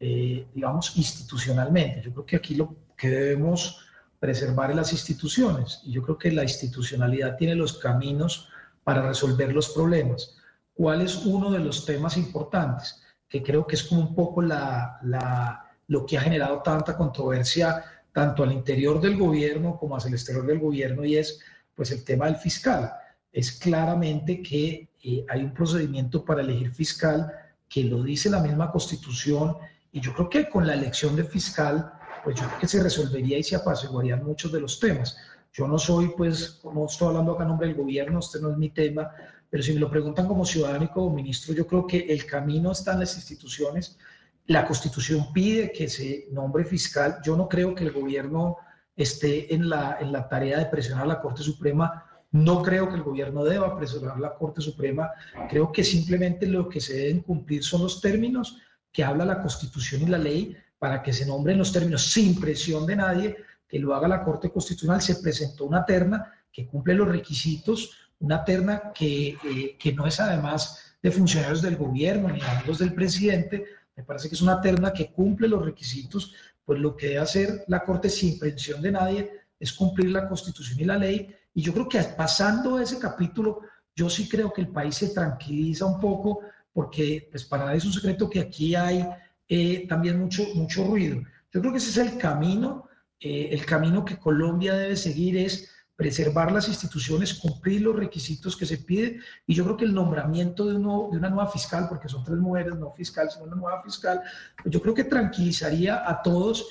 eh, 0.00 0.46
digamos, 0.54 0.96
institucionalmente. 0.96 2.00
Yo 2.02 2.12
creo 2.12 2.26
que 2.26 2.36
aquí 2.36 2.54
lo 2.54 2.74
que 2.96 3.10
debemos 3.10 3.86
preservar 4.18 4.70
es 4.70 4.76
las 4.76 4.92
instituciones 4.92 5.82
y 5.84 5.92
yo 5.92 6.02
creo 6.02 6.18
que 6.18 6.32
la 6.32 6.42
institucionalidad 6.42 7.36
tiene 7.36 7.54
los 7.54 7.74
caminos 7.78 8.48
para 8.82 9.06
resolver 9.06 9.52
los 9.52 9.68
problemas. 9.70 10.38
¿Cuál 10.72 11.02
es 11.02 11.26
uno 11.26 11.50
de 11.50 11.58
los 11.58 11.84
temas 11.84 12.16
importantes? 12.16 13.02
Que 13.28 13.42
creo 13.42 13.66
que 13.66 13.76
es 13.76 13.82
como 13.82 14.00
un 14.00 14.14
poco 14.14 14.40
la, 14.40 14.98
la, 15.02 15.70
lo 15.88 16.06
que 16.06 16.16
ha 16.16 16.22
generado 16.22 16.62
tanta 16.62 16.96
controversia 16.96 17.84
tanto 18.16 18.42
al 18.42 18.52
interior 18.52 18.98
del 18.98 19.18
gobierno 19.18 19.76
como 19.76 19.94
hacia 19.94 20.08
el 20.08 20.14
exterior 20.14 20.46
del 20.46 20.58
gobierno 20.58 21.04
y 21.04 21.18
es 21.18 21.38
pues 21.74 21.90
el 21.90 22.02
tema 22.02 22.24
del 22.24 22.36
fiscal. 22.36 22.90
Es 23.30 23.52
claramente 23.52 24.42
que 24.42 24.88
eh, 25.02 25.26
hay 25.28 25.42
un 25.42 25.52
procedimiento 25.52 26.24
para 26.24 26.40
elegir 26.40 26.72
fiscal 26.72 27.30
que 27.68 27.84
lo 27.84 28.02
dice 28.02 28.30
la 28.30 28.40
misma 28.40 28.72
constitución 28.72 29.58
y 29.92 30.00
yo 30.00 30.14
creo 30.14 30.30
que 30.30 30.48
con 30.48 30.66
la 30.66 30.72
elección 30.72 31.14
de 31.14 31.24
fiscal 31.24 31.92
pues 32.24 32.40
yo 32.40 32.46
creo 32.46 32.58
que 32.58 32.68
se 32.68 32.82
resolvería 32.82 33.36
y 33.36 33.42
se 33.42 33.56
apaciguarían 33.56 34.24
muchos 34.24 34.50
de 34.50 34.62
los 34.62 34.80
temas. 34.80 35.18
Yo 35.52 35.68
no 35.68 35.78
soy, 35.78 36.14
pues, 36.16 36.58
como 36.62 36.86
estoy 36.86 37.08
hablando 37.08 37.32
acá 37.32 37.42
en 37.42 37.50
nombre 37.50 37.68
del 37.68 37.76
gobierno, 37.76 38.20
este 38.20 38.40
no 38.40 38.50
es 38.50 38.56
mi 38.56 38.70
tema, 38.70 39.10
pero 39.50 39.62
si 39.62 39.74
me 39.74 39.80
lo 39.80 39.90
preguntan 39.90 40.26
como 40.26 40.46
ciudadano 40.46 40.84
y 40.84 40.88
como 40.88 41.14
ministro, 41.14 41.54
yo 41.54 41.66
creo 41.66 41.86
que 41.86 41.98
el 41.98 42.24
camino 42.24 42.72
está 42.72 42.94
en 42.94 43.00
las 43.00 43.14
instituciones 43.14 43.98
la 44.46 44.64
Constitución 44.64 45.32
pide 45.32 45.72
que 45.72 45.88
se 45.88 46.28
nombre 46.30 46.64
fiscal. 46.64 47.18
Yo 47.24 47.36
no 47.36 47.48
creo 47.48 47.74
que 47.74 47.84
el 47.84 47.92
gobierno 47.92 48.56
esté 48.94 49.52
en 49.54 49.68
la, 49.68 49.98
en 50.00 50.12
la 50.12 50.28
tarea 50.28 50.58
de 50.58 50.66
presionar 50.66 51.04
a 51.04 51.08
la 51.08 51.20
Corte 51.20 51.42
Suprema. 51.42 52.04
No 52.30 52.62
creo 52.62 52.88
que 52.88 52.94
el 52.94 53.02
gobierno 53.02 53.44
deba 53.44 53.76
presionar 53.76 54.16
a 54.16 54.20
la 54.20 54.34
Corte 54.34 54.60
Suprema. 54.60 55.10
Creo 55.48 55.72
que 55.72 55.84
simplemente 55.84 56.46
lo 56.46 56.68
que 56.68 56.80
se 56.80 56.94
deben 56.94 57.20
cumplir 57.20 57.62
son 57.62 57.82
los 57.82 58.00
términos 58.00 58.58
que 58.92 59.04
habla 59.04 59.24
la 59.24 59.42
Constitución 59.42 60.02
y 60.02 60.06
la 60.06 60.18
ley 60.18 60.56
para 60.78 61.02
que 61.02 61.12
se 61.12 61.26
nombren 61.26 61.58
los 61.58 61.72
términos 61.72 62.06
sin 62.12 62.38
presión 62.38 62.86
de 62.86 62.96
nadie, 62.96 63.36
que 63.68 63.78
lo 63.78 63.94
haga 63.94 64.08
la 64.08 64.22
Corte 64.22 64.50
Constitucional. 64.50 65.02
Se 65.02 65.16
presentó 65.16 65.64
una 65.64 65.84
terna 65.84 66.32
que 66.52 66.66
cumple 66.66 66.94
los 66.94 67.08
requisitos, 67.08 67.90
una 68.20 68.44
terna 68.44 68.92
que, 68.94 69.36
eh, 69.44 69.76
que 69.78 69.92
no 69.92 70.06
es 70.06 70.20
además 70.20 70.96
de 71.02 71.10
funcionarios 71.10 71.62
del 71.62 71.76
gobierno 71.76 72.28
ni 72.28 72.40
amigos 72.40 72.78
del 72.78 72.94
presidente, 72.94 73.64
me 73.96 74.04
parece 74.04 74.28
que 74.28 74.34
es 74.34 74.42
una 74.42 74.60
terna 74.60 74.92
que 74.92 75.10
cumple 75.10 75.48
los 75.48 75.64
requisitos, 75.64 76.34
pues 76.64 76.78
lo 76.78 76.96
que 76.96 77.08
debe 77.08 77.20
hacer 77.20 77.64
la 77.68 77.82
Corte 77.82 78.10
sin 78.10 78.38
presión 78.38 78.82
de 78.82 78.92
nadie 78.92 79.30
es 79.58 79.72
cumplir 79.72 80.10
la 80.10 80.28
Constitución 80.28 80.80
y 80.80 80.84
la 80.84 80.98
ley. 80.98 81.34
Y 81.54 81.62
yo 81.62 81.72
creo 81.72 81.88
que 81.88 82.00
pasando 82.16 82.78
ese 82.78 82.98
capítulo, 82.98 83.62
yo 83.94 84.10
sí 84.10 84.28
creo 84.28 84.52
que 84.52 84.60
el 84.60 84.68
país 84.68 84.96
se 84.96 85.08
tranquiliza 85.08 85.86
un 85.86 85.98
poco 85.98 86.40
porque 86.72 87.28
pues 87.30 87.44
para 87.44 87.64
nadie 87.64 87.78
es 87.78 87.86
un 87.86 87.92
secreto 87.92 88.28
que 88.28 88.40
aquí 88.40 88.74
hay 88.74 89.06
eh, 89.48 89.86
también 89.88 90.20
mucho, 90.20 90.44
mucho 90.54 90.84
ruido. 90.84 91.22
Yo 91.50 91.60
creo 91.60 91.72
que 91.72 91.78
ese 91.78 91.88
es 91.88 92.12
el 92.12 92.18
camino, 92.18 92.86
eh, 93.18 93.48
el 93.50 93.64
camino 93.64 94.04
que 94.04 94.18
Colombia 94.18 94.74
debe 94.74 94.96
seguir 94.96 95.38
es 95.38 95.70
preservar 95.96 96.52
las 96.52 96.68
instituciones, 96.68 97.34
cumplir 97.34 97.80
los 97.80 97.96
requisitos 97.96 98.54
que 98.54 98.66
se 98.66 98.78
pide 98.78 99.18
y 99.46 99.54
yo 99.54 99.64
creo 99.64 99.76
que 99.78 99.86
el 99.86 99.94
nombramiento 99.94 100.66
de, 100.66 100.76
uno, 100.76 101.08
de 101.10 101.18
una 101.18 101.30
nueva 101.30 101.50
fiscal, 101.50 101.88
porque 101.88 102.08
son 102.08 102.22
tres 102.22 102.38
mujeres, 102.38 102.76
no 102.76 102.92
fiscal, 102.92 103.30
sino 103.30 103.46
una 103.46 103.56
nueva 103.56 103.82
fiscal, 103.82 104.20
pues 104.62 104.72
yo 104.72 104.82
creo 104.82 104.94
que 104.94 105.04
tranquilizaría 105.04 106.08
a 106.08 106.22
todos, 106.22 106.68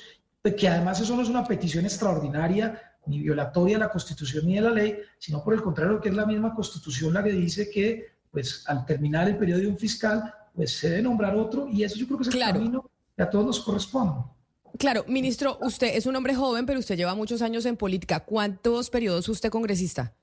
que 0.56 0.68
además 0.68 1.00
eso 1.00 1.16
no 1.16 1.22
es 1.22 1.28
una 1.28 1.44
petición 1.44 1.84
extraordinaria, 1.84 2.80
ni 3.06 3.20
violatoria 3.20 3.76
de 3.76 3.84
la 3.84 3.90
Constitución 3.90 4.46
ni 4.46 4.56
de 4.56 4.60
la 4.60 4.70
ley, 4.70 4.98
sino 5.18 5.42
por 5.42 5.54
el 5.54 5.62
contrario, 5.62 6.00
que 6.00 6.08
es 6.08 6.14
la 6.14 6.26
misma 6.26 6.54
Constitución 6.54 7.14
la 7.14 7.22
que 7.22 7.32
dice 7.32 7.68
que 7.68 8.16
pues 8.30 8.64
al 8.68 8.84
terminar 8.84 9.28
el 9.28 9.38
periodo 9.38 9.60
de 9.60 9.66
un 9.66 9.78
fiscal, 9.78 10.32
pues 10.54 10.76
se 10.76 10.90
debe 10.90 11.02
nombrar 11.02 11.34
otro 11.34 11.66
y 11.68 11.82
eso 11.82 11.96
yo 11.96 12.06
creo 12.06 12.18
que 12.18 12.28
es 12.28 12.34
el 12.34 12.40
camino 12.40 12.90
que 13.16 13.22
a 13.22 13.30
todos 13.30 13.46
nos 13.46 13.60
corresponde. 13.60 14.20
Claro, 14.78 15.04
ministro, 15.08 15.58
usted 15.62 15.94
es 15.94 16.06
un 16.06 16.16
hombre 16.16 16.34
joven, 16.34 16.66
pero 16.66 16.78
usted 16.78 16.96
lleva 16.96 17.14
muchos 17.14 17.42
años 17.42 17.64
en 17.66 17.76
política. 17.76 18.20
¿Cuántos 18.20 18.90
periodos 18.90 19.28
usted 19.28 19.50
congresista? 19.50 20.14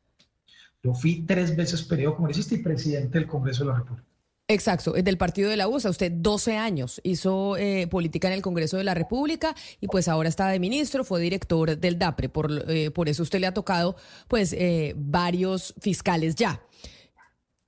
Yo 0.83 0.93
fui 0.93 1.21
tres 1.25 1.55
veces 1.55 1.81
periodo 1.83 2.17
congresista 2.17 2.55
y 2.55 2.57
presidente 2.57 3.17
del 3.17 3.27
Congreso 3.27 3.63
de 3.63 3.69
la 3.69 3.77
República. 3.77 4.07
Exacto, 4.49 4.91
del 4.91 5.17
partido 5.17 5.49
de 5.49 5.55
la 5.55 5.69
USA. 5.69 5.89
Usted 5.89 6.11
12 6.11 6.57
años 6.57 6.99
hizo 7.03 7.55
eh, 7.55 7.87
política 7.87 8.27
en 8.27 8.33
el 8.33 8.41
Congreso 8.41 8.75
de 8.75 8.83
la 8.83 8.93
República 8.93 9.55
y 9.79 9.87
pues 9.87 10.09
ahora 10.09 10.27
está 10.27 10.49
de 10.49 10.59
ministro, 10.59 11.05
fue 11.05 11.21
director 11.21 11.77
del 11.77 11.97
DAPRE. 11.97 12.27
Por, 12.27 12.69
eh, 12.69 12.91
por 12.91 13.07
eso 13.07 13.23
usted 13.23 13.39
le 13.39 13.47
ha 13.47 13.53
tocado 13.53 13.95
pues 14.27 14.51
eh, 14.51 14.93
varios 14.97 15.73
fiscales 15.79 16.35
ya. 16.35 16.61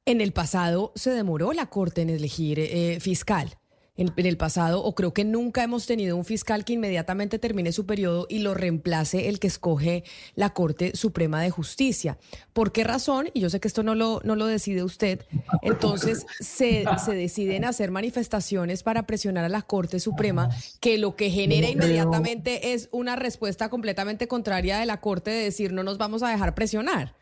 En 0.06 0.20
el 0.20 0.34
pasado 0.34 0.92
se 0.96 1.12
demoró 1.12 1.54
la 1.54 1.68
Corte 1.68 2.02
en 2.02 2.10
elegir 2.10 2.60
fiscal 3.00 3.58
en, 3.98 4.12
el 4.26 4.38
pasado, 4.38 4.84
o 4.84 4.94
creo 4.94 5.14
que 5.14 5.24
nunca 5.24 5.64
hemos 5.64 5.86
tenido 5.86 6.18
un 6.18 6.26
fiscal 6.26 6.66
que 6.66 6.74
inmediatamente 6.74 7.40
termine 7.40 7.72
su 7.72 7.86
periodo 7.86 8.28
y 8.30 8.40
lo 8.40 8.54
reemplace 8.54 9.30
el 9.30 9.40
que 9.40 9.48
escoge 9.48 10.04
la 10.36 10.52
Corte 10.52 10.96
Suprema 10.96 11.42
de 11.42 11.50
Justicia. 11.50 12.18
¿Por 12.54 12.72
qué 12.72 12.84
razón? 12.84 13.30
Y 13.34 13.40
yo 13.40 13.50
sé 13.50 13.60
que 13.60 13.68
esto 13.68 13.84
no 13.84 13.96
lo, 13.96 14.22
no 14.24 14.36
lo 14.36 14.48
decide 14.48 14.84
usted. 14.84 15.26
Entonces, 15.62 16.26
se, 16.40 16.86
se 17.04 17.14
deciden 17.14 17.64
hacer 17.64 17.92
manifestaciones 17.92 18.84
para 18.84 19.08
presionar 19.08 19.46
a 19.46 19.50
la 19.50 19.62
Corte 19.62 20.00
Suprema, 20.00 20.50
que 20.82 20.98
lo 20.98 21.16
que 21.16 21.30
genera 21.30 21.70
inmediatamente 21.70 22.74
es 22.74 22.90
una 22.92 23.16
respuesta 23.16 23.70
completamente 23.70 24.28
contraria 24.28 24.78
de 24.78 24.86
la 24.86 25.00
Corte 25.00 25.32
de 25.32 25.44
decir 25.44 25.72
no 25.72 25.84
nos 25.84 25.98
vamos 25.98 26.22
a 26.22 26.30
dejar 26.30 26.54
presionar. 26.54 27.16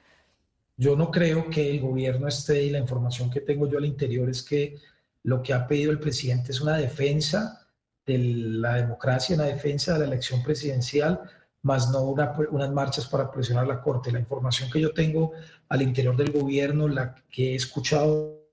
Yo 0.75 0.95
no 0.95 1.11
creo 1.11 1.51
que 1.51 1.69
el 1.69 1.79
gobierno 1.81 2.27
esté 2.27 2.63
y 2.63 2.71
la 2.71 2.79
información 2.79 3.29
que 3.29 3.41
tengo 3.41 3.69
yo 3.69 3.77
al 3.77 3.85
interior 3.85 4.27
es 4.27 4.41
que 4.41 4.75
lo 5.23 5.41
que 5.41 5.53
ha 5.53 5.67
pedido 5.67 5.91
el 5.91 5.99
presidente 5.99 6.51
es 6.51 6.61
una 6.61 6.77
defensa 6.77 7.67
de 8.05 8.17
la 8.17 8.75
democracia, 8.75 9.35
una 9.35 9.45
defensa 9.45 9.93
de 9.93 9.99
la 9.99 10.05
elección 10.05 10.43
presidencial, 10.43 11.21
más 11.61 11.89
no 11.91 12.01
unas 12.03 12.71
marchas 12.71 13.07
para 13.07 13.31
presionar 13.31 13.65
la 13.65 13.81
Corte. 13.81 14.11
La 14.11 14.19
información 14.19 14.69
que 14.69 14.81
yo 14.81 14.93
tengo 14.93 15.31
al 15.69 15.81
interior 15.81 16.15
del 16.17 16.31
gobierno, 16.31 16.89
la 16.89 17.15
que 17.31 17.53
he 17.53 17.55
escuchado 17.55 18.49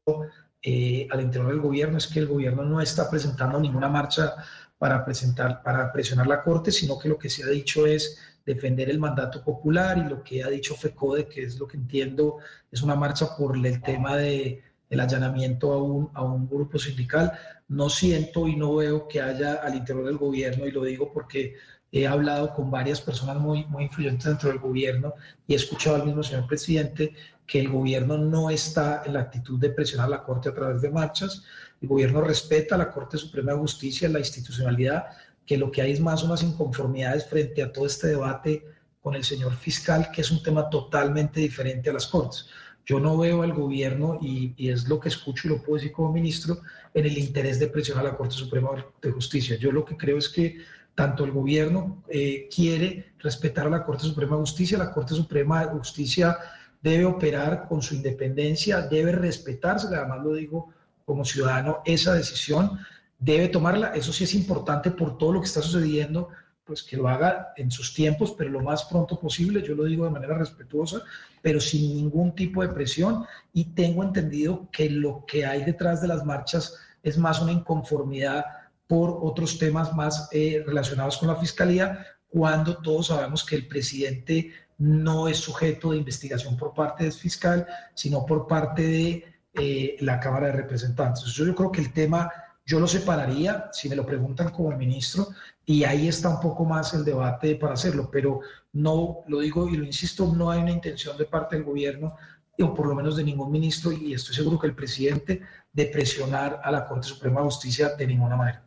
eh, 0.62 1.09
al 1.11 1.21
interior 1.21 1.50
del 1.50 1.61
gobierno, 1.61 1.99
es 1.99 2.07
que 2.07 2.21
el 2.21 2.29
gobierno 2.29 2.62
no 2.62 2.81
está 2.81 3.11
presentando 3.11 3.59
ninguna 3.59 3.89
marcha 3.89 4.37
para, 4.79 5.05
presentar, 5.05 5.62
para 5.62 5.93
presionar 5.93 6.29
la 6.29 6.43
Corte, 6.43 6.71
sino 6.71 6.99
que 6.99 7.09
lo 7.09 7.19
que 7.19 7.29
se 7.29 7.43
ha 7.43 7.49
dicho 7.49 7.85
es 7.85 8.17
defender 8.47 8.89
el 8.89 9.00
mandato 9.00 9.43
popular 9.43 9.99
y 9.99 10.09
lo 10.09 10.23
que 10.23 10.45
ha 10.45 10.49
dicho 10.49 10.77
FECODE, 10.77 11.27
que 11.27 11.43
es 11.43 11.59
lo 11.59 11.67
que 11.67 11.77
entiendo, 11.77 12.39
es 12.71 12.81
una 12.81 12.95
marcha 12.95 13.37
por 13.37 13.57
el 13.57 13.83
tema 13.83 14.17
de 14.17 14.62
el 14.91 15.01
allanamiento 15.01 15.73
a 15.73 15.83
un, 15.83 16.11
a 16.13 16.23
un 16.23 16.47
grupo 16.49 16.79
sindical. 16.79 17.33
No 17.69 17.89
siento 17.89 18.47
y 18.47 18.57
no 18.57 18.75
veo 18.77 19.09
que 19.09 19.23
haya 19.23 19.55
al 19.55 19.77
interior 19.77 20.05
del 20.05 20.19
gobierno, 20.19 20.67
y 20.67 20.73
lo 20.73 20.85
digo 20.85 21.13
porque 21.13 21.55
he 21.93 22.07
hablado 22.07 22.53
con 22.53 22.71
varias 22.71 23.01
personas 23.01 23.39
muy, 23.39 23.65
muy 23.67 23.85
influyentes 23.85 24.27
dentro 24.27 24.51
del 24.51 24.59
gobierno 24.59 25.15
y 25.47 25.55
he 25.55 25.57
escuchado 25.57 25.97
al 25.97 26.07
mismo 26.07 26.23
señor 26.23 26.47
presidente 26.47 27.15
que 27.47 27.61
el 27.61 27.69
gobierno 27.69 28.17
no 28.17 28.49
está 28.49 29.03
en 29.05 29.15
la 29.15 29.21
actitud 29.21 29.59
de 29.59 29.71
presionar 29.71 30.07
a 30.07 30.11
la 30.11 30.23
Corte 30.23 30.49
a 30.49 30.55
través 30.55 30.81
de 30.81 30.91
marchas. 30.91 31.43
El 31.83 31.89
gobierno 31.89 32.21
respeta 32.21 32.77
a 32.77 32.79
la 32.79 32.93
Corte 32.93 33.19
Suprema 33.19 33.53
de 33.53 33.59
Justicia, 33.59 34.09
la 34.09 34.21
institucionalidad, 34.21 35.07
que 35.45 35.57
lo 35.57 35.71
que 35.73 35.83
hay 35.83 35.91
es 35.91 36.01
más 36.01 36.23
unas 36.23 36.45
inconformidades 36.45 37.27
frente 37.27 37.61
a 37.63 37.73
todo 37.73 37.87
este 37.87 38.07
debate 38.09 38.65
con 39.03 39.17
el 39.17 39.25
señor 39.25 39.57
fiscal, 39.57 40.13
que 40.13 40.21
es 40.21 40.31
un 40.31 40.43
tema 40.45 40.71
totalmente 40.71 41.41
diferente 41.41 41.91
a 41.91 41.95
las 41.95 42.07
Cortes. 42.07 42.47
Yo 42.91 42.99
no 42.99 43.17
veo 43.17 43.45
al 43.45 43.53
gobierno, 43.53 44.19
y, 44.21 44.53
es 44.69 44.89
lo 44.89 44.99
que 44.99 45.11
escucho 45.11 45.47
y 45.47 45.51
lo 45.51 45.63
puedo 45.63 45.77
decir 45.77 45.93
como 45.93 46.13
ministro, 46.13 46.61
en 46.93 47.07
el 47.07 47.17
interés 47.19 47.61
de 47.61 47.69
presionar 47.69 48.05
a 48.05 48.09
la 48.11 48.17
Corte 48.17 48.35
Suprema 48.35 48.71
de 49.01 49.13
Justicia. 49.13 49.57
Yo 49.57 49.71
lo 49.71 49.85
que 49.85 49.97
creo 49.97 50.19
es 50.19 50.29
que 50.29 50.59
tanto 50.97 51.25
el 51.25 51.31
gobierno 51.31 52.03
eh, 52.09 52.49
quiere 52.53 53.13
respetar 53.21 53.69
a 53.69 53.71
la 53.71 53.85
Corte 53.85 54.03
Suprema 54.03 54.35
de 54.35 54.41
Justicia, 54.41 54.77
la 54.77 54.91
Corte 54.91 55.15
Suprema 55.15 55.65
de 55.65 55.71
Justicia 55.71 56.37
debe 56.83 57.05
operar 57.05 57.69
con 57.69 57.81
su 57.81 57.95
independencia, 57.95 58.81
debe 58.81 59.13
respetarse, 59.13 59.87
además 59.87 60.25
lo 60.25 60.35
digo 60.35 60.75
como 61.05 61.25
ciudadano, 61.25 61.83
esa 61.85 62.15
decisión 62.15 62.81
debe 63.21 63.47
tomarla. 63.47 63.95
Eso 63.95 64.13
sí 64.13 64.25
es 64.25 64.35
importante 64.35 64.91
por 64.91 65.17
todo 65.17 65.35
lo 65.35 65.41
que 65.41 65.47
está 65.47 65.63
sucediendo 65.63 66.31
pues 66.71 66.85
que 66.85 66.97
lo 66.97 67.09
haga 67.09 67.53
en 67.57 67.69
sus 67.69 67.93
tiempos, 67.93 68.33
pero 68.39 68.49
lo 68.49 68.61
más 68.61 68.85
pronto 68.85 69.19
posible, 69.19 69.61
yo 69.61 69.75
lo 69.75 69.83
digo 69.83 70.05
de 70.05 70.12
manera 70.12 70.39
respetuosa, 70.39 71.03
pero 71.43 71.61
sin 71.61 71.97
ningún 71.97 72.33
tipo 72.33 72.62
de 72.62 72.69
presión. 72.69 73.27
Y 73.53 73.75
tengo 73.75 74.05
entendido 74.05 74.69
que 74.71 74.89
lo 74.89 75.25
que 75.27 75.45
hay 75.45 75.65
detrás 75.65 76.00
de 76.00 76.07
las 76.07 76.25
marchas 76.25 76.77
es 77.03 77.19
más 77.19 77.41
una 77.41 77.50
inconformidad 77.50 78.45
por 78.87 79.19
otros 79.21 79.59
temas 79.59 79.93
más 79.97 80.29
eh, 80.31 80.62
relacionados 80.65 81.19
con 81.19 81.27
la 81.27 81.35
fiscalía, 81.35 82.07
cuando 82.29 82.77
todos 82.77 83.09
sabemos 83.09 83.45
que 83.45 83.57
el 83.57 83.67
presidente 83.67 84.53
no 84.79 85.27
es 85.27 85.39
sujeto 85.39 85.91
de 85.91 85.99
investigación 85.99 86.57
por 86.57 86.73
parte 86.73 87.03
del 87.03 87.12
fiscal, 87.12 87.67
sino 87.95 88.25
por 88.25 88.47
parte 88.47 88.83
de 88.87 89.25
eh, 89.55 89.97
la 89.99 90.21
Cámara 90.21 90.47
de 90.47 90.53
Representantes. 90.53 91.25
Yo, 91.33 91.47
yo 91.47 91.55
creo 91.57 91.73
que 91.73 91.81
el 91.81 91.93
tema 91.93 92.31
yo 92.71 92.79
lo 92.79 92.87
separaría, 92.87 93.69
si 93.73 93.89
me 93.89 93.97
lo 93.97 94.07
preguntan 94.07 94.50
como 94.50 94.71
ministro, 94.71 95.27
y 95.67 95.83
ahí 95.83 96.07
está 96.07 96.29
un 96.29 96.39
poco 96.39 96.65
más 96.65 96.95
el 96.95 97.05
debate 97.05 97.57
para 97.57 97.75
hacerlo, 97.75 98.09
pero 98.12 98.43
no, 98.75 99.25
lo 99.27 99.41
digo 99.41 99.69
y 99.69 99.77
lo 99.77 99.85
insisto, 99.85 100.33
no 100.33 100.53
hay 100.53 100.61
una 100.61 100.71
intención 100.71 101.19
de 101.19 101.25
parte 101.25 101.57
del 101.57 101.65
gobierno, 101.65 102.15
o 102.62 102.73
por 102.73 102.87
lo 102.87 102.95
menos 102.95 103.17
de 103.17 103.25
ningún 103.25 103.50
ministro, 103.50 103.91
y 103.91 104.15
estoy 104.15 104.37
seguro 104.37 104.57
que 104.57 104.69
el 104.69 104.77
presidente, 104.77 105.43
de 105.73 105.87
presionar 105.87 106.61
a 106.62 106.71
la 106.71 106.87
Corte 106.87 107.09
Suprema 107.09 107.41
de 107.41 107.47
Justicia 107.47 107.89
de 107.97 108.07
ninguna 108.07 108.37
manera. 108.37 108.62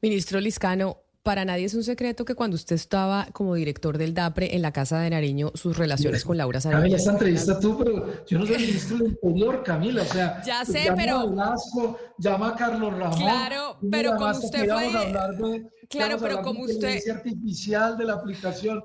Ministro 0.00 0.40
Liscano, 0.40 0.96
para 1.28 1.44
nadie 1.44 1.66
es 1.66 1.74
un 1.74 1.84
secreto 1.84 2.24
que 2.24 2.34
cuando 2.34 2.54
usted 2.54 2.74
estaba 2.74 3.28
como 3.34 3.54
director 3.54 3.98
del 3.98 4.14
DAPRE 4.14 4.56
en 4.56 4.62
la 4.62 4.72
Casa 4.72 5.00
de 5.00 5.10
Nariño, 5.10 5.52
sus 5.52 5.76
relaciones 5.76 6.24
con 6.24 6.38
Laura 6.38 6.58
Sarabia. 6.58 6.80
Camila, 6.80 6.96
esta 6.96 7.10
entrevista 7.10 7.60
tú, 7.60 7.76
pero 7.76 8.24
yo 8.24 8.38
no 8.38 8.46
soy 8.46 8.56
ministro 8.56 8.96
del 8.96 9.08
Interior, 9.08 9.62
Camila. 9.62 10.00
O 10.00 10.06
sea, 10.06 10.42
ya 10.42 10.64
sé, 10.64 10.90
pero. 10.96 11.18
A 11.18 11.26
Velasco, 11.26 11.98
llama 12.16 12.48
a 12.48 12.56
Carlos 12.56 12.96
Ramón. 12.96 13.18
Claro, 13.18 13.76
pero 13.90 14.16
como 14.16 14.30
usted 14.30 14.70
fue. 14.70 15.68
claro, 15.90 16.16
pero 16.18 16.40
como 16.40 16.62
usted. 16.62 16.98
artificial 17.10 17.98
de 17.98 18.04
la 18.06 18.14
aplicación 18.14 18.82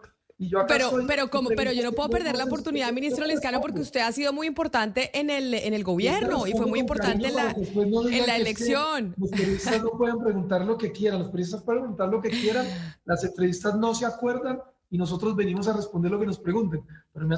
pero, 0.67 0.91
pero, 1.07 1.29
como, 1.29 1.49
pero 1.49 1.71
yo 1.71 1.83
no 1.83 1.91
puedo 1.91 2.09
perder 2.09 2.35
la 2.37 2.45
oportunidad, 2.45 2.91
ministro 2.91 3.25
Lescano, 3.25 3.61
porque 3.61 3.81
usted 3.81 4.01
ha 4.01 4.11
sido 4.11 4.33
muy 4.33 4.47
importante 4.47 5.17
en 5.17 5.29
el, 5.29 5.53
en 5.53 5.73
el 5.73 5.83
gobierno 5.83 6.47
y 6.47 6.53
fue 6.53 6.65
muy 6.65 6.79
importante 6.79 7.27
en 7.27 7.35
la, 7.35 7.51
en 7.51 8.27
la 8.27 8.35
elección. 8.35 9.13
los 9.17 9.29
periodistas 9.29 9.81
no 9.83 9.91
pueden 9.91 10.19
preguntar 10.19 10.65
lo 10.65 10.77
que 10.77 10.91
quieran, 10.91 11.19
los 11.19 11.29
periodistas 11.29 11.63
pueden 11.63 11.81
preguntar 11.81 12.09
lo 12.09 12.21
que 12.21 12.29
quieran, 12.29 12.65
las 13.05 13.23
entrevistas 13.23 13.75
no 13.75 13.93
se 13.93 14.05
acuerdan 14.05 14.59
y 14.89 14.97
nosotros 14.97 15.35
venimos 15.35 15.67
a 15.67 15.73
responder 15.73 16.11
lo 16.11 16.19
que 16.19 16.27
nos 16.27 16.39
pregunten. 16.39 16.83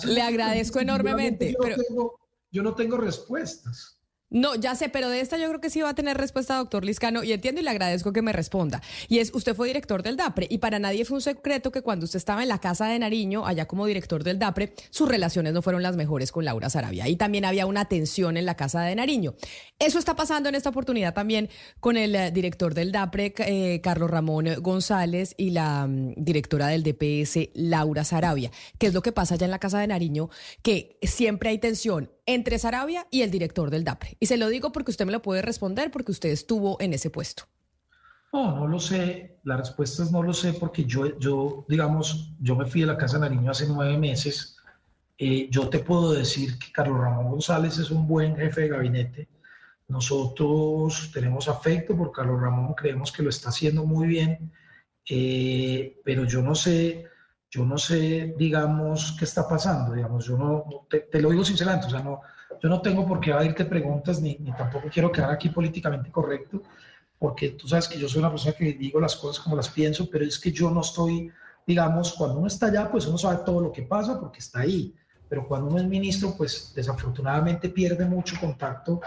Le 0.05 0.21
agradezco 0.21 0.79
enormemente. 0.79 1.55
pero... 1.57 2.19
yo 2.51 2.63
no 2.63 2.75
tengo 2.75 2.97
respuestas. 2.97 3.94
No, 4.31 4.55
ya 4.55 4.73
sé, 4.73 4.89
pero 4.89 5.09
de 5.09 5.21
esta 5.21 5.37
yo 5.37 5.47
creo 5.47 5.61
que 5.61 5.69
sí 5.69 5.81
va 5.81 5.89
a 5.89 5.95
tener 5.95 6.17
respuesta, 6.17 6.57
doctor 6.57 6.83
Liscano, 6.83 7.23
y 7.23 7.31
entiendo 7.31 7.61
y 7.61 7.63
le 7.63 7.69
agradezco 7.69 8.11
que 8.11 8.23
me 8.23 8.33
responda. 8.33 8.81
Y 9.07 9.19
es, 9.19 9.31
usted 9.33 9.55
fue 9.55 9.67
director 9.67 10.01
del 10.01 10.17
DAPRE, 10.17 10.47
y 10.49 10.57
para 10.57 10.79
nadie 10.79 11.05
fue 11.05 11.15
un 11.15 11.21
secreto 11.21 11.71
que 11.71 11.83
cuando 11.83 12.05
usted 12.05 12.17
estaba 12.17 12.41
en 12.41 12.49
la 12.49 12.59
casa 12.59 12.87
de 12.87 12.97
Nariño, 12.97 13.45
allá 13.45 13.67
como 13.67 13.85
director 13.85 14.23
del 14.23 14.39
DAPRE, 14.39 14.73
sus 14.89 15.07
relaciones 15.07 15.53
no 15.53 15.61
fueron 15.61 15.83
las 15.83 15.95
mejores 15.95 16.31
con 16.31 16.43
Laura 16.43 16.71
Sarabia. 16.71 17.07
Y 17.07 17.17
también 17.17 17.45
había 17.45 17.67
una 17.67 17.85
tensión 17.85 18.35
en 18.35 18.45
la 18.45 18.55
casa 18.55 18.81
de 18.81 18.95
Nariño. 18.95 19.35
Eso 19.77 19.99
está 19.99 20.15
pasando 20.15 20.49
en 20.49 20.55
esta 20.55 20.69
oportunidad 20.69 21.13
también 21.13 21.49
con 21.79 21.95
el 21.95 22.15
eh, 22.15 22.31
director 22.31 22.73
del 22.73 22.91
DAPRE, 22.91 23.35
eh, 23.37 23.81
Carlos 23.81 24.09
Ramón 24.09 24.47
González, 24.59 25.35
y 25.37 25.51
la 25.51 25.85
mm, 25.85 26.15
directora 26.17 26.67
del 26.67 26.81
DPS, 26.81 27.51
Laura 27.53 28.03
Sarabia. 28.03 28.49
¿Qué 28.79 28.87
es 28.87 28.93
lo 28.93 29.03
que 29.03 29.11
pasa 29.11 29.35
allá 29.35 29.45
en 29.45 29.51
la 29.51 29.59
casa 29.59 29.79
de 29.79 29.87
Nariño? 29.87 30.29
Que 30.63 30.97
siempre 31.03 31.49
hay 31.49 31.59
tensión 31.59 32.09
entre 32.25 32.59
Sarabia 32.59 33.07
y 33.11 33.21
el 33.21 33.31
director 33.31 33.69
del 33.69 33.83
DAPRE. 33.83 34.17
Y 34.19 34.25
se 34.25 34.37
lo 34.37 34.49
digo 34.49 34.71
porque 34.71 34.91
usted 34.91 35.05
me 35.05 35.11
lo 35.11 35.21
puede 35.21 35.41
responder 35.41 35.91
porque 35.91 36.11
usted 36.11 36.29
estuvo 36.29 36.77
en 36.81 36.93
ese 36.93 37.09
puesto. 37.09 37.43
No, 38.33 38.55
no 38.55 38.67
lo 38.67 38.79
sé. 38.79 39.39
La 39.43 39.57
respuesta 39.57 40.03
es 40.03 40.11
no 40.11 40.21
lo 40.23 40.33
sé 40.33 40.53
porque 40.53 40.83
yo, 40.85 41.17
yo 41.19 41.65
digamos, 41.69 42.33
yo 42.39 42.55
me 42.55 42.65
fui 42.65 42.81
de 42.81 42.87
la 42.87 42.97
Casa 42.97 43.17
Nariño 43.19 43.51
hace 43.51 43.65
nueve 43.67 43.97
meses 43.97 44.51
Eh, 45.17 45.47
yo 45.49 45.69
te 45.69 45.79
puedo 45.79 46.11
decir 46.13 46.59
que 46.59 46.71
Carlos 46.73 46.99
Ramón 46.99 47.29
González 47.31 47.77
es 47.77 47.89
un 47.91 48.05
buen 48.07 48.35
jefe 48.35 48.61
de 48.61 48.67
gabinete. 48.69 49.29
Nosotros 49.87 51.11
tenemos 51.13 51.47
afecto 51.47 51.95
por 51.95 52.11
Carlos 52.11 52.41
Ramón, 52.41 52.73
creemos 52.73 53.11
que 53.11 53.23
lo 53.23 53.29
está 53.29 53.49
haciendo 53.49 53.85
muy 53.85 54.07
bien, 54.07 54.51
eh, 55.09 56.01
pero 56.03 56.25
yo 56.25 56.41
no 56.41 56.55
sé, 56.55 57.05
yo 57.55 57.65
no 57.65 57.77
sé, 57.77 58.35
digamos, 58.37 59.15
qué 59.17 59.23
está 59.23 59.47
pasando, 59.47 59.93
digamos, 59.93 60.25
yo 60.25 60.37
no, 60.37 60.85
te, 60.89 61.21
lo 61.21 61.29
digo 61.29 61.45
sinceramente, 61.45 61.87
o 61.87 61.89
sea, 61.89 62.01
no, 62.01 62.19
yo 62.61 62.67
no 62.67 62.81
tengo 62.81 63.07
por 63.07 63.21
qué 63.21 63.31
abrirte 63.31 63.63
preguntas, 63.63 64.21
ni, 64.21 64.35
ni 64.39 64.51
tampoco 64.51 64.89
quiero 64.91 65.09
quedar 65.09 65.31
aquí 65.31 65.47
políticamente 65.49 66.11
correcto, 66.11 66.61
porque 67.17 67.51
tú 67.51 67.65
sabes 67.65 67.87
que 67.87 67.97
yo 67.97 68.09
soy 68.09 68.19
una 68.19 68.29
persona 68.29 68.55
que 68.57 68.73
digo 68.73 68.99
las 68.99 69.15
cosas 69.15 69.41
como 69.41 69.55
las 69.55 69.69
pienso, 69.69 70.09
pero 70.11 70.25
es 70.25 70.37
que 70.37 70.51
yo 70.51 70.69
no 70.69 70.81
estoy, 70.81 71.31
digamos, 71.65 72.11
cuando 72.11 72.39
uno 72.39 72.47
está 72.47 72.65
allá, 72.65 72.91
pues 72.91 73.07
uno 73.07 73.17
sabe 73.17 73.37
todo 73.45 73.61
lo 73.61 73.71
que 73.71 73.83
pasa 73.83 74.19
porque 74.19 74.39
está 74.39 74.59
ahí, 74.59 74.93
pero 75.29 75.47
cuando 75.47 75.69
uno 75.69 75.77
es 75.77 75.85
ministro, 75.85 76.35
pues 76.35 76.73
desafortunadamente 76.75 77.69
pierde 77.69 78.05
mucho 78.05 78.35
contacto 78.37 78.99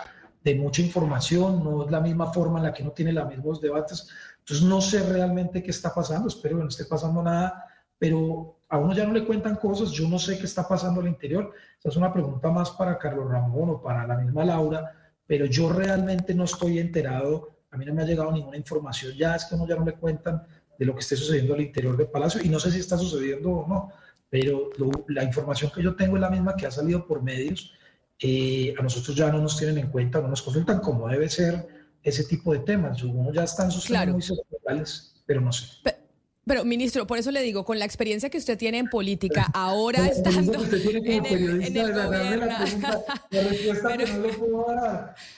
de 0.43 0.55
mucha 0.55 0.81
información, 0.81 1.63
no 1.63 1.85
es 1.85 1.91
la 1.91 2.01
misma 2.01 2.33
forma 2.33 2.61
en 2.61 2.65
la 2.65 2.73
que 2.73 2.83
uno 2.83 2.93
tiene 2.93 3.13
los 3.13 3.29
mismos 3.29 3.61
debates, 3.61 4.09
entonces 4.39 4.65
no 4.65 4.81
sé 4.81 5.03
realmente 5.03 5.63
qué 5.63 5.71
está 5.71 5.93
pasando, 5.95 6.29
espero 6.29 6.57
que 6.57 6.63
no 6.63 6.69
esté 6.71 6.87
pasando 6.87 7.23
nada, 7.23 7.67
pero 7.99 8.61
a 8.69 8.79
uno 8.79 8.95
ya 8.95 9.07
no 9.07 9.13
le 9.13 9.25
cuentan 9.25 9.57
cosas, 9.57 9.91
yo 9.91 10.09
no 10.09 10.19
sé 10.19 10.39
qué 10.39 10.45
está 10.45 10.67
pasando 10.67 11.01
al 11.01 11.09
interior, 11.09 11.53
esa 11.79 11.89
es 11.89 11.97
una 11.97 12.13
pregunta 12.13 12.51
más 12.51 12.71
para 12.71 12.99
Carlos 12.99 13.31
Ramón 13.31 13.71
o 13.71 13.83
para 13.83 14.07
la 14.07 14.17
misma 14.17 14.45
Laura, 14.45 14.93
pero 15.27 15.47
yo 15.47 15.73
realmente 15.73 16.35
no 16.35 16.45
estoy 16.45 16.79
enterado 16.79 17.59
a 17.71 17.77
mí 17.77 17.85
no 17.85 17.95
me 17.95 18.03
ha 18.03 18.07
llegado 18.07 18.33
ninguna 18.33 18.57
información, 18.57 19.13
ya 19.15 19.37
es 19.37 19.45
que 19.45 19.55
uno 19.55 19.67
ya 19.67 19.77
no 19.77 19.85
le 19.85 19.93
cuentan 19.93 20.43
de 20.79 20.87
lo 20.87 20.95
que 20.95 21.01
esté 21.01 21.17
sucediendo 21.17 21.55
al 21.55 21.61
interior 21.61 21.97
del 21.97 22.09
Palacio 22.09 22.41
y 22.43 22.49
no 22.49 22.59
sé 22.59 22.71
si 22.71 22.79
está 22.79 22.97
sucediendo 22.97 23.51
o 23.51 23.69
no, 23.69 23.93
pero 24.31 24.71
la 25.09 25.25
información 25.25 25.71
que 25.75 25.83
yo 25.83 25.97
tengo 25.97 26.17
es 26.17 26.23
la 26.23 26.31
misma 26.31 26.57
que 26.57 26.67
ha 26.67 26.71
salido 26.71 27.07
por 27.07 27.23
medios. 27.23 27.75
Eh, 28.21 28.75
a 28.79 28.83
nosotros 28.83 29.17
ya 29.17 29.31
no 29.31 29.41
nos 29.41 29.57
tienen 29.57 29.79
en 29.79 29.91
cuenta, 29.91 30.21
no 30.21 30.29
nos 30.29 30.43
consultan 30.43 30.81
como 30.81 31.09
debe 31.09 31.29
ser 31.29 31.67
ese 32.03 32.25
tipo 32.25 32.53
de 32.53 32.61
temas. 32.61 33.03
Uno 33.03 33.33
ya 33.33 33.45
está 33.45 33.65
en 33.65 33.71
sus 33.71 33.87
temas 33.87 34.09
muy 34.09 34.23
pero 35.25 35.41
no 35.41 35.53
sé. 35.53 35.67
Pero, 35.83 35.98
ministro, 36.65 37.07
por 37.07 37.19
eso 37.19 37.31
le 37.31 37.43
digo, 37.43 37.65
con 37.65 37.79
la 37.79 37.85
experiencia 37.85 38.31
que 38.31 38.39
usted 38.39 38.59
tiene 38.59 38.79
en 38.79 38.89
política, 38.89 39.47
ahora 39.55 40.07
estando 40.07 40.55
en 40.55 41.27
el, 41.27 41.63
en 41.65 41.77
el 41.77 41.93
gobierno. 41.93 42.57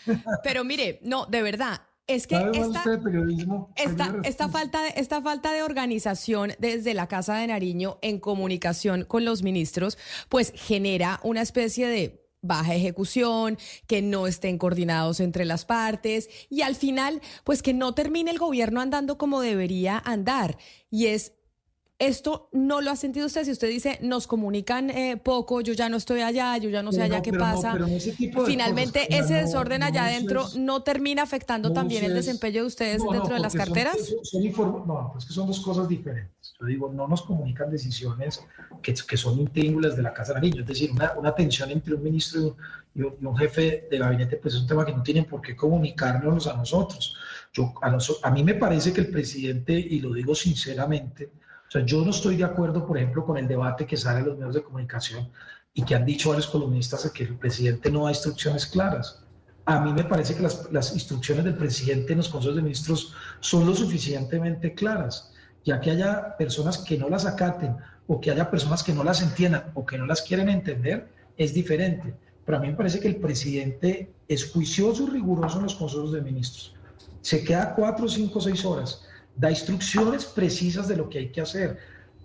pero 0.42 0.64
mire, 0.64 1.00
no, 1.02 1.26
de 1.26 1.42
verdad, 1.42 1.80
es 2.06 2.26
que 2.26 2.36
esta, 2.36 4.16
esta, 4.24 4.48
falta 4.48 4.82
de, 4.82 4.94
esta 4.96 5.22
falta 5.22 5.52
de 5.52 5.62
organización 5.62 6.52
desde 6.58 6.92
la 6.92 7.06
Casa 7.06 7.36
de 7.36 7.46
Nariño 7.46 7.98
en 8.02 8.18
comunicación 8.18 9.04
con 9.04 9.24
los 9.24 9.42
ministros, 9.42 9.96
pues 10.28 10.52
genera 10.56 11.20
una 11.22 11.42
especie 11.42 11.86
de 11.86 12.19
baja 12.42 12.74
ejecución, 12.74 13.58
que 13.86 14.02
no 14.02 14.26
estén 14.26 14.58
coordinados 14.58 15.20
entre 15.20 15.44
las 15.44 15.64
partes 15.64 16.28
y 16.48 16.62
al 16.62 16.74
final, 16.74 17.20
pues 17.44 17.62
que 17.62 17.74
no 17.74 17.94
termine 17.94 18.30
el 18.30 18.38
gobierno 18.38 18.80
andando 18.80 19.18
como 19.18 19.40
debería 19.40 19.98
andar. 20.04 20.58
Y 20.90 21.06
es 21.06 21.32
esto 22.00 22.48
no 22.50 22.80
lo 22.80 22.90
ha 22.90 22.96
sentido 22.96 23.26
usted. 23.26 23.44
Si 23.44 23.52
usted 23.52 23.68
dice, 23.68 23.98
nos 24.00 24.26
comunican 24.26 24.90
eh, 24.90 25.18
poco, 25.18 25.60
yo 25.60 25.74
ya 25.74 25.88
no 25.88 25.98
estoy 25.98 26.22
allá, 26.22 26.56
yo 26.56 26.70
ya 26.70 26.82
no 26.82 26.92
sé 26.92 27.02
allá 27.02 27.22
qué 27.22 27.32
pasa. 27.32 27.78
Finalmente, 28.46 29.14
ese 29.14 29.34
desorden 29.34 29.82
allá 29.82 30.06
adentro 30.06 30.46
no 30.56 30.82
termina 30.82 31.22
afectando 31.22 31.72
también 31.72 32.04
el 32.04 32.14
desempeño 32.14 32.62
de 32.62 32.66
ustedes 32.66 33.02
dentro 33.02 33.34
de 33.34 33.40
las 33.40 33.54
carteras. 33.54 33.96
no, 34.32 35.14
es 35.16 35.24
que 35.26 35.32
son 35.32 35.46
dos 35.46 35.60
cosas 35.60 35.86
diferentes. 35.86 36.54
Yo 36.58 36.66
digo, 36.66 36.92
no 36.92 37.06
nos 37.06 37.22
comunican 37.22 37.70
decisiones 37.70 38.44
que, 38.82 38.94
que 38.94 39.16
son 39.16 39.38
intríngulas 39.38 39.94
de 39.94 40.02
la 40.02 40.14
Casa 40.14 40.32
de 40.32 40.40
Nariño. 40.40 40.62
Es 40.62 40.68
decir, 40.68 40.90
una, 40.90 41.12
una, 41.18 41.34
tensión 41.34 41.70
entre 41.70 41.94
un 41.94 42.02
ministro 42.02 42.56
y 42.94 43.02
un, 43.02 43.14
y 43.20 43.24
un, 43.26 43.36
jefe 43.36 43.88
de 43.90 43.98
gabinete, 43.98 44.36
pues 44.36 44.54
es 44.54 44.60
un 44.60 44.66
tema 44.66 44.86
que 44.86 44.92
no 44.92 45.02
tienen 45.02 45.26
por 45.26 45.42
qué 45.42 45.54
comunicarnos 45.54 46.46
a 46.46 46.56
nosotros. 46.56 47.14
Yo, 47.52 47.74
a, 47.82 47.90
nosotros, 47.90 48.24
a 48.24 48.30
mí 48.30 48.42
me 48.42 48.54
parece 48.54 48.92
que 48.92 49.02
el 49.02 49.10
presidente, 49.10 49.72
y 49.72 50.00
lo 50.00 50.14
digo 50.14 50.34
sinceramente, 50.34 51.30
o 51.70 51.72
sea, 51.72 51.86
yo 51.86 52.04
no 52.04 52.10
estoy 52.10 52.34
de 52.34 52.42
acuerdo, 52.42 52.84
por 52.84 52.98
ejemplo, 52.98 53.24
con 53.24 53.36
el 53.36 53.46
debate 53.46 53.86
que 53.86 53.96
sale 53.96 54.18
en 54.18 54.26
los 54.26 54.36
medios 54.36 54.56
de 54.56 54.62
comunicación 54.64 55.30
y 55.72 55.84
que 55.84 55.94
han 55.94 56.04
dicho 56.04 56.30
varios 56.30 56.48
columnistas 56.48 57.08
que 57.12 57.22
el 57.22 57.36
presidente 57.36 57.92
no 57.92 58.06
da 58.06 58.10
instrucciones 58.10 58.66
claras. 58.66 59.22
A 59.66 59.78
mí 59.78 59.92
me 59.92 60.02
parece 60.02 60.34
que 60.34 60.42
las, 60.42 60.66
las 60.72 60.92
instrucciones 60.92 61.44
del 61.44 61.54
presidente 61.54 62.12
en 62.12 62.16
los 62.18 62.28
consejos 62.28 62.56
de 62.56 62.62
ministros 62.62 63.14
son 63.38 63.66
lo 63.66 63.76
suficientemente 63.76 64.74
claras, 64.74 65.32
ya 65.64 65.80
que 65.80 65.92
haya 65.92 66.36
personas 66.36 66.78
que 66.78 66.98
no 66.98 67.08
las 67.08 67.24
acaten 67.24 67.76
o 68.08 68.20
que 68.20 68.32
haya 68.32 68.50
personas 68.50 68.82
que 68.82 68.92
no 68.92 69.04
las 69.04 69.22
entiendan 69.22 69.70
o 69.74 69.86
que 69.86 69.96
no 69.96 70.06
las 70.06 70.22
quieren 70.22 70.48
entender, 70.48 71.06
es 71.36 71.54
diferente. 71.54 72.16
Pero 72.44 72.58
a 72.58 72.60
mí 72.62 72.66
me 72.66 72.74
parece 72.74 72.98
que 72.98 73.06
el 73.06 73.20
presidente 73.20 74.12
es 74.26 74.50
juicioso 74.50 75.04
y 75.04 75.10
riguroso 75.10 75.58
en 75.58 75.62
los 75.62 75.76
consejos 75.76 76.10
de 76.10 76.20
ministros. 76.20 76.74
Se 77.20 77.44
queda 77.44 77.76
cuatro, 77.76 78.08
cinco, 78.08 78.40
seis 78.40 78.64
horas 78.64 79.04
da 79.40 79.50
instrucciones 79.50 80.26
precisas 80.26 80.86
de 80.86 80.96
lo 80.96 81.08
que 81.08 81.18
hay 81.18 81.28
que 81.30 81.40
hacer. 81.40 81.78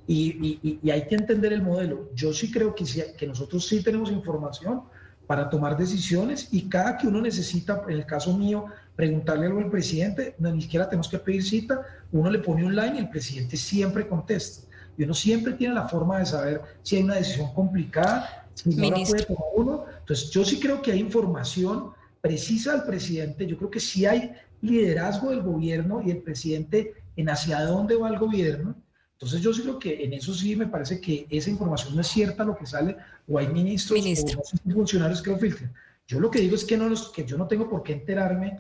Y, 0.08 0.80
hay 0.91 1.08
que 1.08 1.15
entender 1.15 1.54
el 1.54 1.63
modelo. 1.63 2.10
Yo 2.13 2.34
sí 2.34 2.51
creo 2.51 2.75
que, 2.75 2.84
que 3.17 3.25
nosotros 3.25 3.65
sí 3.65 3.82
tenemos 3.82 4.12
información 4.12 4.84
para 5.25 5.49
tomar 5.49 5.75
decisiones 5.78 6.49
y 6.51 6.69
cada 6.69 6.97
que 6.97 7.08
uno 7.08 7.21
necesita, 7.21 7.82
en 7.88 7.95
el 7.95 8.06
caso 8.06 8.38
mío, 8.38 8.65
preguntarle 8.95 9.47
algo 9.47 9.60
al 9.60 9.71
presidente, 9.71 10.36
no, 10.38 10.51
ni 10.51 10.62
siquiera 10.62 10.88
tenemos 10.88 11.08
que 11.08 11.17
pedir 11.17 11.43
cita, 11.43 11.82
uno 12.12 12.30
le 12.30 12.39
pone 12.39 12.63
un 12.63 12.75
line 12.75 12.95
y 12.95 12.99
el 12.99 13.10
presidente 13.10 13.58
siempre 13.58 14.08
contesta. 14.08 14.67
Y 14.97 15.04
uno 15.04 15.13
siempre 15.13 15.54
tiene 15.54 15.73
la 15.73 15.88
forma 15.88 16.19
de 16.19 16.25
saber 16.25 16.62
si 16.84 16.97
hay 16.97 17.04
una 17.04 17.15
decisión 17.15 17.54
complicada, 17.54 18.47
si 18.54 18.69
no 18.69 18.89
la 18.91 19.04
puede 19.04 19.23
tomar 19.23 19.49
uno. 19.56 19.86
Entonces, 19.99 20.30
yo 20.30 20.45
sí 20.45 20.60
creo 20.60 20.82
que 20.82 20.91
hay 20.91 20.99
información 20.99 21.91
precisa 22.21 22.73
al 22.73 22.86
presidente, 22.86 23.45
yo 23.47 23.58
creo 23.58 23.69
que 23.69 23.80
sí 23.80 24.06
hay 24.06 24.34
liderazgo 24.62 25.30
del 25.30 25.41
gobierno 25.41 26.01
y 26.04 26.12
el 26.12 26.19
presidente 26.19 26.93
en 27.15 27.30
hacia 27.30 27.62
dónde 27.62 27.95
va 27.95 28.10
el 28.10 28.19
gobierno. 28.19 28.75
Entonces 29.13 29.41
yo 29.41 29.54
sí 29.54 29.62
creo 29.62 29.80
que 29.80 30.04
en 30.04 30.13
eso 30.13 30.34
sí 30.34 30.56
me 30.56 30.67
parece 30.67 30.99
que 30.99 31.25
esa 31.30 31.49
información 31.49 31.95
no 31.95 32.01
es 32.01 32.08
cierta 32.08 32.43
lo 32.43 32.58
que 32.58 32.65
sale, 32.65 32.97
o 33.28 33.39
hay 33.39 33.47
ministros 33.47 33.99
o 34.38 34.71
funcionarios 34.73 35.21
que 35.21 35.32
lo 35.32 35.38
filtren. 35.38 35.71
Yo 36.08 36.19
lo 36.19 36.30
que 36.30 36.39
digo 36.39 36.56
es 36.56 36.65
que, 36.65 36.78
no 36.78 36.89
los, 36.89 37.10
que 37.10 37.25
yo 37.25 37.38
no 37.38 37.47
tengo 37.47 37.69
por 37.69 37.82
qué 37.82 37.93
enterarme 37.93 38.60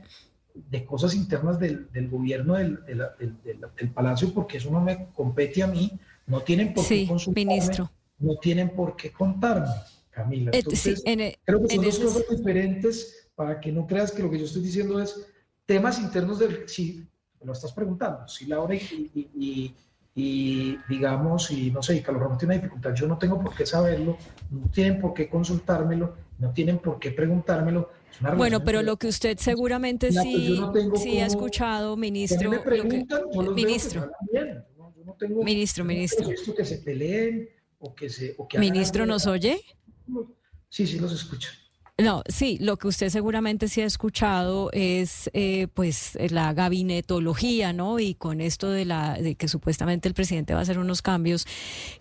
de 0.53 0.85
cosas 0.85 1.13
internas 1.13 1.59
del, 1.59 1.91
del 1.91 2.09
gobierno 2.09 2.55
del, 2.55 2.79
del, 2.85 3.01
del, 3.75 3.89
Palacio 3.91 4.33
porque 4.33 4.57
eso 4.57 4.71
no 4.71 4.79
me 4.79 5.07
compete 5.13 5.61
a 5.61 5.67
mí, 5.67 5.91
no 6.27 6.41
tienen 6.41 6.73
por 6.73 6.87
qué 6.87 7.05
consultarme, 7.05 7.45
ministro. 7.45 7.91
no 8.19 8.37
tienen 8.37 8.69
por 8.69 8.95
qué 8.95 9.11
contarme, 9.11 9.67
Camila. 10.09 10.51
Eh, 10.51 10.59
Entonces, 10.59 11.03
e, 11.05 11.37
creo 11.43 11.67
que 11.67 11.75
son 11.75 11.83
dos 11.83 11.99
cosas 11.99 12.37
diferentes 12.37 13.29
para 13.35 13.59
que 13.59 13.71
no 13.71 13.85
creas 13.85 14.11
que 14.11 14.23
lo 14.23 14.31
que 14.31 14.39
yo 14.39 14.45
estoy 14.45 14.61
diciendo 14.61 14.99
es 15.01 15.27
temas 15.65 15.99
internos 15.99 16.39
del... 16.39 16.67
Lo 17.45 17.53
estás 17.53 17.71
preguntando, 17.71 18.27
si 18.27 18.45
Laura 18.47 18.75
y, 18.75 19.73
y, 20.15 20.77
digamos, 20.89 21.51
y 21.51 21.71
no 21.71 21.83
sé, 21.83 21.97
y 21.97 22.01
Carlos 22.01 22.23
Ramón 22.23 22.37
tiene 22.37 22.55
una 22.55 22.61
dificultad, 22.61 22.93
yo 22.93 23.07
no 23.07 23.17
tengo 23.17 23.39
por 23.41 23.53
qué 23.53 23.65
saberlo, 23.65 24.17
no 24.49 24.69
tienen 24.71 24.99
por 24.99 25.13
qué 25.13 25.29
consultármelo, 25.29 26.15
no 26.39 26.51
tienen 26.51 26.79
por 26.79 26.99
qué 26.99 27.11
preguntármelo. 27.11 27.89
bueno, 28.37 28.63
pero 28.63 28.81
lo 28.81 28.97
que 28.97 29.07
usted 29.07 29.37
seguramente 29.37 30.11
sí, 30.11 30.61
sí 30.95 31.19
ha 31.19 31.25
escuchado, 31.25 31.97
ministro. 31.97 32.49
Me 32.49 32.59
preguntan, 32.59 33.23
ministro. 33.53 34.09
ministro, 35.43 35.85
ministro. 35.85 36.29
Que 36.55 36.65
se 36.65 36.77
peleen 36.77 37.49
o 37.79 37.93
que 37.93 38.09
se. 38.09 38.35
O 38.37 38.47
que 38.47 38.57
ministro, 38.57 39.05
¿nos 39.05 39.27
oye? 39.27 39.61
Sí, 40.69 40.87
sí, 40.87 40.99
los 40.99 41.13
escucho. 41.13 41.49
No, 41.97 42.23
sí, 42.27 42.57
lo 42.59 42.75
que 42.75 42.89
usted 42.89 43.07
seguramente 43.07 43.69
sí 43.69 43.79
ha 43.79 43.85
escuchado 43.85 44.69
es 44.73 45.29
eh, 45.33 45.67
pues 45.73 46.17
la 46.29 46.51
gabinetología, 46.51 47.71
¿no? 47.71 48.01
Y 48.01 48.15
con 48.15 48.41
esto 48.41 48.69
de 48.69 48.83
la 48.83 49.13
de 49.13 49.35
que 49.35 49.47
supuestamente 49.47 50.09
el 50.09 50.13
presidente 50.13 50.53
va 50.53 50.59
a 50.59 50.63
hacer 50.63 50.77
unos 50.77 51.01
cambios, 51.01 51.47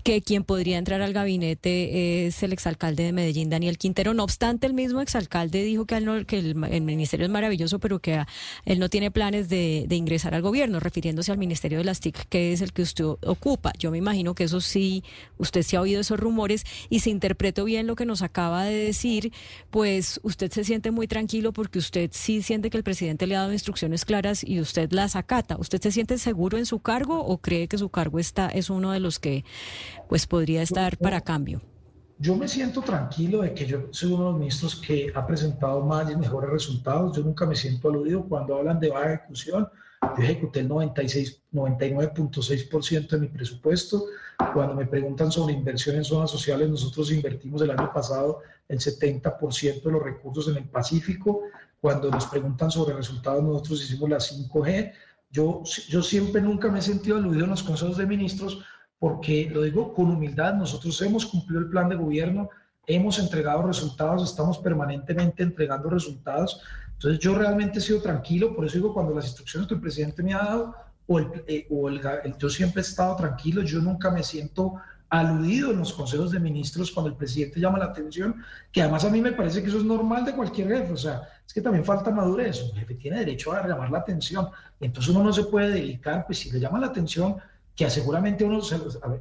que 0.03 0.21
quien 0.21 0.43
podría 0.43 0.79
entrar 0.79 1.01
al 1.01 1.13
gabinete 1.13 2.27
es 2.27 2.43
el 2.43 2.53
exalcalde 2.53 3.05
de 3.05 3.13
Medellín, 3.13 3.51
Daniel 3.51 3.79
Quintero. 3.79 4.15
No 4.15 4.25
obstante, 4.25 4.67
el 4.67 4.75
mismo 4.75 5.01
exalcalde 5.01 5.63
dijo 5.63 5.87
que, 5.87 6.25
que 6.27 6.39
el, 6.41 6.57
ministerio 6.57 7.27
es 7.27 7.31
maravilloso, 7.31 7.79
pero 7.79 8.01
que 8.01 8.21
él 8.65 8.81
no 8.81 8.89
tiene 8.89 9.13
planes 9.13 9.49
de, 9.49 9.85
de, 9.87 9.95
ingresar 9.95 10.35
al 10.35 10.43
gobierno, 10.43 10.81
refiriéndose 10.81 11.31
al 11.31 11.39
ministerio 11.39 11.79
de 11.79 11.85
las 11.85 12.01
TIC, 12.01 12.29
que 12.29 12.53
es 12.53 12.63
el 12.63 12.73
que 12.73 12.83
usted 12.83 13.05
ocupa. 13.05 13.73
Yo 13.79 13.93
me 13.93 13.99
imagino 13.99 14.35
que 14.35 14.43
eso 14.43 14.61
sí, 14.61 15.05
usted 15.39 15.63
sí 15.63 15.77
ha 15.77 15.81
oído 15.81 16.01
esos 16.01 16.19
rumores 16.19 16.65
y 16.91 16.99
se 16.99 17.11
interpretó 17.11 17.65
bien 17.65 17.87
lo 17.87 17.95
que 17.95 18.07
nos 18.07 18.23
acaba 18.23 18.65
de 18.65 18.75
decir, 18.75 19.33
pues 19.71 19.84
pues 19.85 20.19
usted 20.23 20.51
se 20.51 20.65
siente 20.65 20.91
muy 20.91 21.07
tranquilo 21.07 21.53
porque 21.53 21.79
usted 21.79 22.09
sí 22.15 22.41
siente 22.41 22.71
que 22.71 22.79
el 22.79 22.83
presidente 22.83 23.27
le 23.27 23.37
ha 23.37 23.41
dado 23.41 23.53
instrucciones 23.53 24.07
claras 24.07 24.43
y 24.43 24.59
usted 24.59 24.91
las 24.93 25.15
acata. 25.15 25.59
¿Usted 25.59 25.79
se 25.79 25.93
siente 25.93 26.17
seguro 26.17 26.57
en 26.57 26.65
su 26.65 26.79
cargo 26.79 27.23
o 27.23 27.37
cree 27.37 27.69
que 27.69 27.77
su 27.77 27.91
cargo 27.91 28.19
está 28.19 28.49
es 28.49 28.71
uno 28.71 28.93
de 28.93 29.01
los 29.01 29.19
que 29.19 29.45
pues 30.09 30.27
podría 30.27 30.63
estar 30.63 30.97
para 30.97 31.21
cambio? 31.21 31.61
Yo 32.19 32.35
me 32.35 32.49
siento 32.49 32.81
tranquilo 32.81 33.43
de 33.43 33.53
que 33.53 33.67
yo 33.67 33.89
soy 33.91 34.13
uno 34.13 34.25
de 34.25 34.31
los 34.31 34.39
ministros 34.39 34.77
que 34.77 35.13
ha 35.15 35.27
presentado 35.27 35.85
más 35.85 36.11
y 36.11 36.17
mejores 36.17 36.49
resultados. 36.49 37.15
Yo 37.15 37.23
nunca 37.23 37.45
me 37.45 37.55
siento 37.55 37.91
aludido 37.91 38.25
cuando 38.25 38.57
hablan 38.57 38.81
de 38.81 38.89
baja 38.89 39.13
ejecución. 39.13 39.69
Yo 40.17 40.23
ejecuté 40.23 40.61
el 40.61 40.69
99.6% 40.69 43.09
de 43.09 43.19
mi 43.19 43.29
presupuesto. 43.29 44.07
Cuando 44.53 44.75
me 44.75 44.87
preguntan 44.87 45.33
sobre 45.33 45.55
inversión 45.55 45.97
en 45.97 46.05
zonas 46.05 46.31
sociales, 46.31 46.69
nosotros 46.69 47.11
invertimos 47.13 47.63
el 47.63 47.71
año 47.71 47.93
pasado 47.93 48.43
el 48.69 48.79
70% 48.79 49.83
de 49.83 49.93
los 49.93 50.03
recursos 50.03 50.49
en 50.49 50.57
el 50.57 50.69
Pacífico. 50.69 51.43
Cuando 51.81 52.11
nos 52.11 52.27
preguntan 52.27 52.71
sobre 52.71 52.95
resultados, 52.95 53.43
nosotros 53.43 53.83
hicimos 53.83 54.09
la 54.09 54.19
5G. 54.19 54.93
Yo, 55.31 55.63
yo 55.89 56.03
siempre 56.03 56.41
nunca 56.41 56.69
me 56.69 56.79
he 56.79 56.83
sentido 56.83 57.17
aludido 57.17 57.45
en 57.45 57.51
los 57.51 57.63
consejos 57.63 57.97
de 57.97 58.07
ministros 58.07 58.65
porque, 58.99 59.51
lo 59.53 59.63
digo 59.63 59.93
con 59.93 60.11
humildad, 60.11 60.55
nosotros 60.55 61.01
hemos 61.03 61.27
cumplido 61.27 61.61
el 61.61 61.69
plan 61.69 61.89
de 61.89 61.97
gobierno, 61.97 62.49
hemos 62.87 63.19
entregado 63.19 63.67
resultados, 63.67 64.23
estamos 64.23 64.59
permanentemente 64.59 65.43
entregando 65.43 65.91
resultados. 65.91 66.63
Entonces 66.95 67.21
yo 67.21 67.35
realmente 67.35 67.79
he 67.79 67.83
sido 67.83 68.01
tranquilo, 68.01 68.55
por 68.55 68.65
eso 68.65 68.77
digo, 68.77 68.95
cuando 68.95 69.15
las 69.15 69.27
instrucciones 69.27 69.69
que 69.69 69.75
el 69.75 69.81
presidente 69.81 70.23
me 70.23 70.35
ha 70.35 70.39
dado, 70.39 70.75
o, 71.07 71.19
el, 71.19 71.45
eh, 71.47 71.67
o 71.71 71.89
el, 71.89 72.01
yo 72.39 72.49
siempre 72.49 72.81
he 72.81 72.85
estado 72.85 73.15
tranquilo, 73.17 73.63
yo 73.63 73.81
nunca 73.81 74.11
me 74.11 74.23
siento 74.23 74.75
aludido 75.11 75.71
en 75.71 75.79
los 75.79 75.93
consejos 75.93 76.33
de 76.33 76.41
ministros 76.41 76.91
cuando 76.91 77.11
el 77.11 77.17
presidente 77.17 77.61
llama 77.61 77.79
la 77.79 77.87
atención, 77.87 78.43
que 78.73 78.81
además 78.81 79.05
a 79.05 79.11
mí 79.11 79.21
me 79.21 79.33
parece 79.33 79.63
que 79.63 79.69
eso 79.69 79.79
es 79.79 79.85
normal 79.85 80.25
de 80.25 80.35
cualquier 80.35 80.69
jefe, 80.69 80.93
o 80.93 80.97
sea, 80.97 81.23
es 81.47 81.53
que 81.53 81.61
también 81.61 81.85
falta 81.85 82.11
madurez, 82.11 82.63
un 82.63 82.73
jefe 82.73 82.95
tiene 82.95 83.19
derecho 83.19 83.53
a 83.53 83.67
llamar 83.67 83.91
la 83.91 83.99
atención, 83.99 84.49
entonces 84.81 85.15
uno 85.15 85.23
no 85.23 85.33
se 85.33 85.45
puede 85.45 85.71
dedicar, 85.71 86.25
pues 86.27 86.39
si 86.39 86.51
le 86.51 86.59
llama 86.59 86.81
la 86.81 86.87
atención, 86.87 87.37
que 87.77 87.89
seguramente 87.91 88.45
uno, 88.45 88.61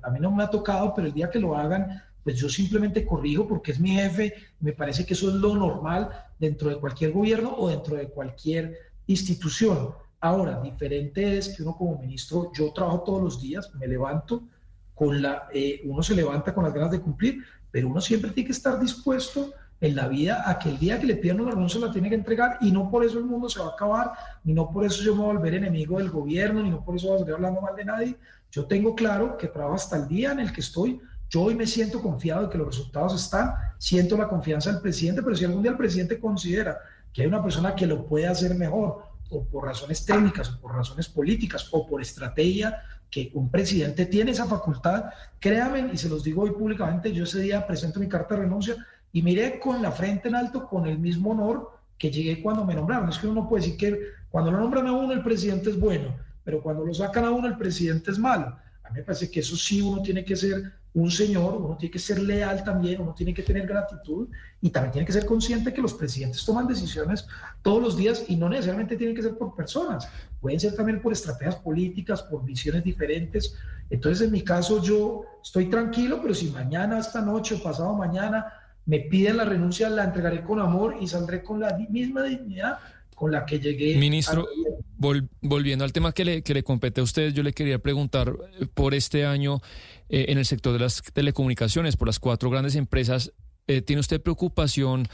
a 0.02 0.10
mí 0.10 0.20
no 0.20 0.32
me 0.32 0.44
ha 0.44 0.50
tocado, 0.50 0.94
pero 0.96 1.08
el 1.08 1.14
día 1.14 1.30
que 1.30 1.40
lo 1.40 1.56
hagan, 1.56 2.02
pues 2.24 2.38
yo 2.38 2.50
simplemente 2.50 3.06
corrijo 3.06 3.48
porque 3.48 3.72
es 3.72 3.80
mi 3.80 3.92
jefe, 3.92 4.34
me 4.60 4.74
parece 4.74 5.06
que 5.06 5.14
eso 5.14 5.30
es 5.30 5.36
lo 5.36 5.56
normal 5.56 6.10
dentro 6.40 6.70
de 6.70 6.78
cualquier 6.78 7.12
gobierno 7.12 7.54
o 7.58 7.70
dentro 7.70 7.96
de 7.96 8.08
cualquier 8.08 8.78
institución. 9.08 9.90
Ahora, 10.20 10.62
diferente 10.62 11.38
es 11.38 11.50
que 11.50 11.64
uno 11.64 11.76
como 11.76 12.00
ministro, 12.00 12.52
yo 12.54 12.72
trabajo 12.72 13.02
todos 13.02 13.22
los 13.22 13.42
días, 13.42 13.74
me 13.76 13.88
levanto 13.88 14.44
con 14.96 15.22
la, 15.22 15.50
eh, 15.54 15.82
uno 15.84 16.02
se 16.02 16.16
levanta 16.16 16.54
con 16.54 16.64
las 16.64 16.74
ganas 16.74 16.92
de 16.92 17.02
cumplir, 17.02 17.44
pero 17.72 17.90
uno 17.90 18.00
siempre 18.00 18.32
tiene 18.32 18.48
que 18.48 18.54
estar 18.54 18.80
dispuesto 18.80 19.54
en 19.82 19.98
la 19.98 20.08
vida 20.08 20.50
a 20.50 20.58
que 20.58 20.70
el 20.70 20.80
día 20.80 20.98
que 20.98 21.08
le 21.08 21.18
pidan 21.18 21.42
una 21.42 21.52
renuncia 21.52 21.78
la 21.82 21.92
tiene 21.92 22.08
que 22.08 22.16
entregar 22.16 22.58
y 22.62 22.72
no 22.72 22.90
por 22.90 23.04
eso 23.04 23.18
el 23.18 23.26
mundo 23.26 23.50
se 23.50 23.60
va 23.60 23.66
a 23.66 23.70
acabar, 23.72 24.14
ni 24.46 24.54
no 24.54 24.72
por 24.72 24.86
eso 24.86 25.04
yo 25.04 25.14
me 25.14 25.24
voy 25.24 25.32
a 25.32 25.34
volver 25.34 25.56
enemigo 25.56 25.98
del 25.98 26.10
gobierno, 26.10 26.64
ni 26.64 26.70
no 26.70 26.86
por 26.86 26.96
eso 26.96 27.08
voy 27.08 27.18
a 27.18 27.20
seguir 27.20 27.34
hablando 27.34 27.60
mal 27.60 27.76
de 27.76 27.84
nadie. 27.84 28.16
Yo 28.50 28.66
tengo 28.66 28.96
claro 28.96 29.36
que 29.36 29.48
trabajo 29.48 29.76
hasta 29.76 29.98
el 29.98 30.08
día 30.08 30.32
en 30.32 30.40
el 30.40 30.54
que 30.54 30.62
estoy 30.62 31.02
yo 31.34 31.41
hoy 31.41 31.56
me 31.56 31.65
siento 31.65 32.00
confiado 32.00 32.43
de 32.43 32.50
que 32.50 32.60
los 32.60 32.67
resultados 32.67 33.15
están, 33.15 33.56
siento 33.80 34.15
la 34.15 34.28
confianza 34.28 34.72
del 34.72 34.82
presidente, 34.82 35.24
pero 35.24 35.36
si 35.36 35.43
algún 35.43 35.63
día 35.63 35.72
el 35.72 35.78
presidente 35.78 36.19
considera 36.19 36.78
que 37.12 37.24
hay 37.24 37.28
una 37.28 37.41
persona 37.41 37.74
que 37.74 37.88
lo 37.88 38.06
puede 38.06 38.28
hacer 38.28 38.54
mejor, 38.54 39.00
o 39.32 39.43
por 39.43 39.65
razones 39.65 40.06
técnicas, 40.06 40.52
o 40.52 40.60
por 40.60 40.76
razones 40.76 41.10
políticas, 41.10 41.69
o 41.72 41.88
por 41.88 42.04
estrategia, 42.04 42.84
que 43.10 43.32
un 43.34 43.50
presidente 43.50 44.06
tiene 44.06 44.30
esa 44.30 44.46
facultad, 44.46 45.06
créanme, 45.39 45.89
y 45.91 45.98
se 45.98 46.08
los 46.08 46.24
digo 46.24 46.43
hoy 46.43 46.52
públicamente, 46.52 47.12
yo 47.12 47.24
ese 47.24 47.39
día 47.39 47.65
presento 47.65 48.00
mi 48.00 48.08
carta 48.08 48.36
de 48.36 48.41
renuncia 48.41 48.76
y 49.12 49.24
miré 49.24 49.60
con 49.60 49.82
la 49.82 49.91
frente 49.91 50.28
en 50.28 50.36
alto, 50.36 50.67
con 50.67 50.86
el 50.86 51.00
mismo 51.00 51.32
honor 51.32 51.80
que 51.98 52.12
llegué 52.12 52.43
cuando 52.43 52.63
me 52.63 52.76
nombraron. 52.76 53.10
Es 53.10 53.17
que 53.17 53.26
uno 53.26 53.50
puede 53.50 53.63
decir 53.63 53.78
que 53.78 54.00
cuando 54.30 54.52
lo 54.52 54.60
nombran 54.60 54.86
a 54.86 54.91
uno 54.91 55.12
el 55.13 55.24
presidente 55.24 55.72
es 55.72 55.80
bueno, 55.80 56.15
pero 56.43 56.62
cuando 56.62 56.86
lo 56.86 56.93
sacan 56.93 57.26
a 57.26 57.32
uno 57.32 57.48
el 57.48 57.58
presidente 57.58 58.12
es 58.12 58.19
malo. 58.19 58.56
A 58.84 58.89
mí 58.91 58.98
me 58.98 59.04
parece 59.04 59.32
que 59.32 59.39
eso 59.39 59.56
sí 59.56 59.82
uno 59.82 60.04
tiene 60.04 60.24
que 60.24 60.36
ser 60.36 60.83
un 60.96 61.10
señor, 61.10 61.56
uno 61.56 61.76
tiene 61.76 61.92
que 61.92 62.00
ser 62.00 62.20
leal 62.20 62.64
también, 62.64 63.02
uno 63.02 63.14
tiene 63.14 63.34
que 63.34 63.42
tener 63.42 63.66
gratitud 63.66 64.28
y 64.62 64.70
también 64.70 64.92
tiene 64.92 65.06
que 65.06 65.14
ser 65.14 65.26
consciente 65.26 65.74
que 65.74 65.82
los 65.82 65.94
presidentes 65.94 66.46
toman 66.46 66.68
decisiones 66.68 67.26
todos 67.64 67.82
los 67.82 67.98
días 67.98 68.26
y 68.28 68.36
no 68.36 68.48
necesariamente 68.48 68.96
tienen 68.96 69.16
que 69.16 69.24
ser 69.24 69.36
por 69.36 69.56
personas, 69.56 70.08
pueden 70.40 70.60
ser 70.60 70.76
también 70.76 71.02
por 71.02 71.12
estrategias 71.12 71.56
políticas, 71.56 72.22
por 72.22 72.46
visiones 72.46 72.84
diferentes. 72.84 73.56
Entonces, 73.90 74.28
en 74.28 74.32
mi 74.32 74.44
caso, 74.44 74.82
yo 74.82 75.24
estoy 75.42 75.66
tranquilo, 75.70 76.20
pero 76.22 76.34
si 76.36 76.52
mañana, 76.52 77.00
esta 77.00 77.22
noche 77.22 77.56
o 77.56 77.64
pasado 77.64 77.96
mañana 77.96 78.46
me 78.86 79.00
piden 79.00 79.38
la 79.38 79.46
renuncia, 79.46 79.90
la 79.90 80.04
entregaré 80.04 80.44
con 80.44 80.60
amor 80.60 80.98
y 81.02 81.08
saldré 81.08 81.42
con 81.44 81.60
la 81.60 81.76
misma 81.90 82.24
dignidad 82.24 82.78
con 83.16 83.32
la 83.32 83.46
que 83.46 83.60
llegué. 83.60 83.96
Ministro, 83.98 84.48
volviendo 85.42 85.86
al 85.86 85.94
tema 85.94 86.12
que 86.12 86.26
le, 86.26 86.42
que 86.42 86.54
le 86.54 86.64
compete 86.64 87.02
a 87.02 87.04
usted, 87.04 87.32
yo 87.34 87.44
le 87.44 87.54
quería 87.54 87.80
preguntar 87.80 88.34
eh, 88.60 88.66
por 88.74 88.94
este 88.94 89.26
año 89.26 89.62
eh, 90.13 90.26
en 90.30 90.38
el 90.38 90.45
sector 90.45 90.73
de 90.73 90.78
las 90.78 91.02
telecomunicaciones, 91.02 91.97
por 91.97 92.08
las 92.08 92.19
cuatro 92.19 92.52
grandes 92.52 92.76
empresas, 92.76 93.34
eh, 93.65 93.82
¿tiene 93.82 93.99
usted 93.99 94.21
preocupación 94.21 95.08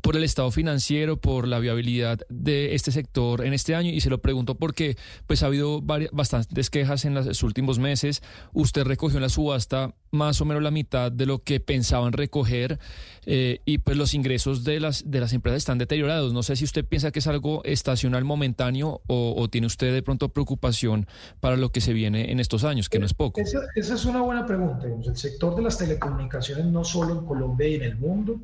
por 0.00 0.16
el 0.16 0.24
estado 0.24 0.50
financiero, 0.50 1.20
por 1.20 1.46
la 1.46 1.58
viabilidad 1.58 2.20
de 2.28 2.74
este 2.74 2.92
sector 2.92 3.44
en 3.44 3.52
este 3.52 3.74
año 3.74 3.90
y 3.90 4.00
se 4.00 4.10
lo 4.10 4.20
pregunto 4.20 4.54
porque 4.54 4.96
pues 5.26 5.42
ha 5.42 5.46
habido 5.46 5.80
varias, 5.80 6.10
bastantes 6.12 6.70
quejas 6.70 7.04
en 7.04 7.14
los 7.14 7.42
últimos 7.42 7.78
meses. 7.78 8.22
Usted 8.52 8.84
recogió 8.84 9.18
en 9.18 9.22
la 9.22 9.28
subasta 9.28 9.94
más 10.10 10.40
o 10.40 10.44
menos 10.44 10.62
la 10.62 10.70
mitad 10.70 11.12
de 11.12 11.26
lo 11.26 11.40
que 11.40 11.60
pensaban 11.60 12.12
recoger 12.12 12.78
eh, 13.26 13.60
y 13.64 13.78
pues 13.78 13.96
los 13.96 14.14
ingresos 14.14 14.64
de 14.64 14.80
las 14.80 15.10
de 15.10 15.20
las 15.20 15.32
empresas 15.32 15.58
están 15.58 15.78
deteriorados. 15.78 16.32
No 16.32 16.42
sé 16.42 16.56
si 16.56 16.64
usted 16.64 16.84
piensa 16.84 17.10
que 17.10 17.18
es 17.18 17.26
algo 17.26 17.62
estacional 17.64 18.24
momentáneo 18.24 19.02
o, 19.06 19.48
tiene 19.50 19.66
usted 19.66 19.92
de 19.92 20.02
pronto 20.02 20.28
preocupación 20.28 21.06
para 21.40 21.56
lo 21.56 21.70
que 21.72 21.80
se 21.80 21.92
viene 21.92 22.30
en 22.30 22.40
estos 22.40 22.64
años, 22.64 22.88
que 22.88 22.98
no 22.98 23.06
es 23.06 23.14
poco. 23.14 23.40
Esa, 23.40 23.60
esa 23.74 23.94
es 23.94 24.04
una 24.04 24.20
buena 24.22 24.46
pregunta. 24.46 24.86
El 24.86 25.16
sector 25.16 25.56
de 25.56 25.62
las 25.62 25.78
telecomunicaciones 25.78 26.66
no 26.66 26.84
solo 26.84 27.18
en 27.18 27.26
Colombia 27.26 27.68
y 27.68 27.74
en 27.74 27.82
el 27.82 27.96
mundo 27.96 28.40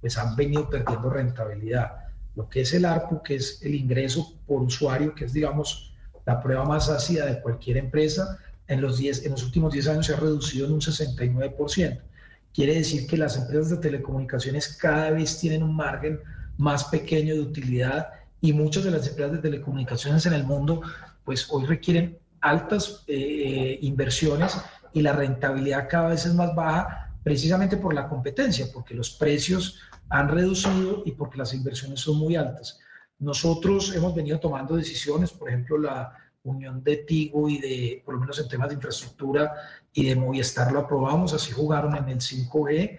pues 0.00 0.16
han 0.18 0.36
venido 0.36 0.68
perdiendo 0.68 1.10
rentabilidad. 1.10 1.92
Lo 2.36 2.48
que 2.48 2.62
es 2.62 2.72
el 2.74 2.84
ARPU, 2.84 3.22
que 3.22 3.36
es 3.36 3.60
el 3.62 3.74
ingreso 3.74 4.34
por 4.46 4.62
usuario, 4.62 5.14
que 5.14 5.24
es, 5.24 5.32
digamos, 5.32 5.92
la 6.24 6.40
prueba 6.40 6.64
más 6.64 6.88
ácida 6.88 7.26
de 7.26 7.40
cualquier 7.40 7.76
empresa, 7.76 8.38
en 8.68 8.80
los, 8.80 9.00
en 9.00 9.32
los 9.32 9.42
últimos 9.42 9.72
10 9.72 9.88
años 9.88 10.06
se 10.06 10.14
ha 10.14 10.16
reducido 10.16 10.66
en 10.66 10.74
un 10.74 10.80
69%. 10.80 12.00
Quiere 12.54 12.74
decir 12.74 13.06
que 13.06 13.16
las 13.16 13.36
empresas 13.36 13.70
de 13.70 13.76
telecomunicaciones 13.78 14.76
cada 14.76 15.10
vez 15.10 15.38
tienen 15.38 15.62
un 15.62 15.74
margen 15.74 16.20
más 16.56 16.84
pequeño 16.84 17.34
de 17.34 17.40
utilidad 17.40 18.08
y 18.40 18.52
muchas 18.52 18.84
de 18.84 18.92
las 18.92 19.06
empresas 19.06 19.32
de 19.32 19.38
telecomunicaciones 19.38 20.24
en 20.26 20.34
el 20.34 20.44
mundo, 20.44 20.82
pues 21.24 21.46
hoy 21.50 21.66
requieren 21.66 22.18
altas 22.40 23.04
eh, 23.06 23.78
inversiones 23.82 24.56
y 24.92 25.02
la 25.02 25.12
rentabilidad 25.12 25.88
cada 25.88 26.08
vez 26.08 26.26
es 26.26 26.34
más 26.34 26.54
baja 26.54 27.09
precisamente 27.22 27.76
por 27.76 27.94
la 27.94 28.08
competencia, 28.08 28.66
porque 28.72 28.94
los 28.94 29.10
precios 29.10 29.80
han 30.08 30.28
reducido 30.28 31.02
y 31.04 31.12
porque 31.12 31.38
las 31.38 31.54
inversiones 31.54 32.00
son 32.00 32.16
muy 32.16 32.36
altas. 32.36 32.80
Nosotros 33.18 33.94
hemos 33.94 34.14
venido 34.14 34.40
tomando 34.40 34.76
decisiones, 34.76 35.30
por 35.30 35.48
ejemplo, 35.48 35.78
la 35.78 36.16
unión 36.42 36.82
de 36.82 36.96
Tigo 36.98 37.48
y 37.48 37.58
de, 37.58 38.02
por 38.04 38.14
lo 38.14 38.20
menos 38.20 38.38
en 38.38 38.48
temas 38.48 38.68
de 38.68 38.76
infraestructura 38.76 39.52
y 39.92 40.06
de 40.06 40.16
Movistar 40.16 40.72
lo 40.72 40.80
aprobamos, 40.80 41.34
así 41.34 41.52
jugaron 41.52 41.94
en 41.96 42.08
el 42.08 42.18
5G, 42.18 42.98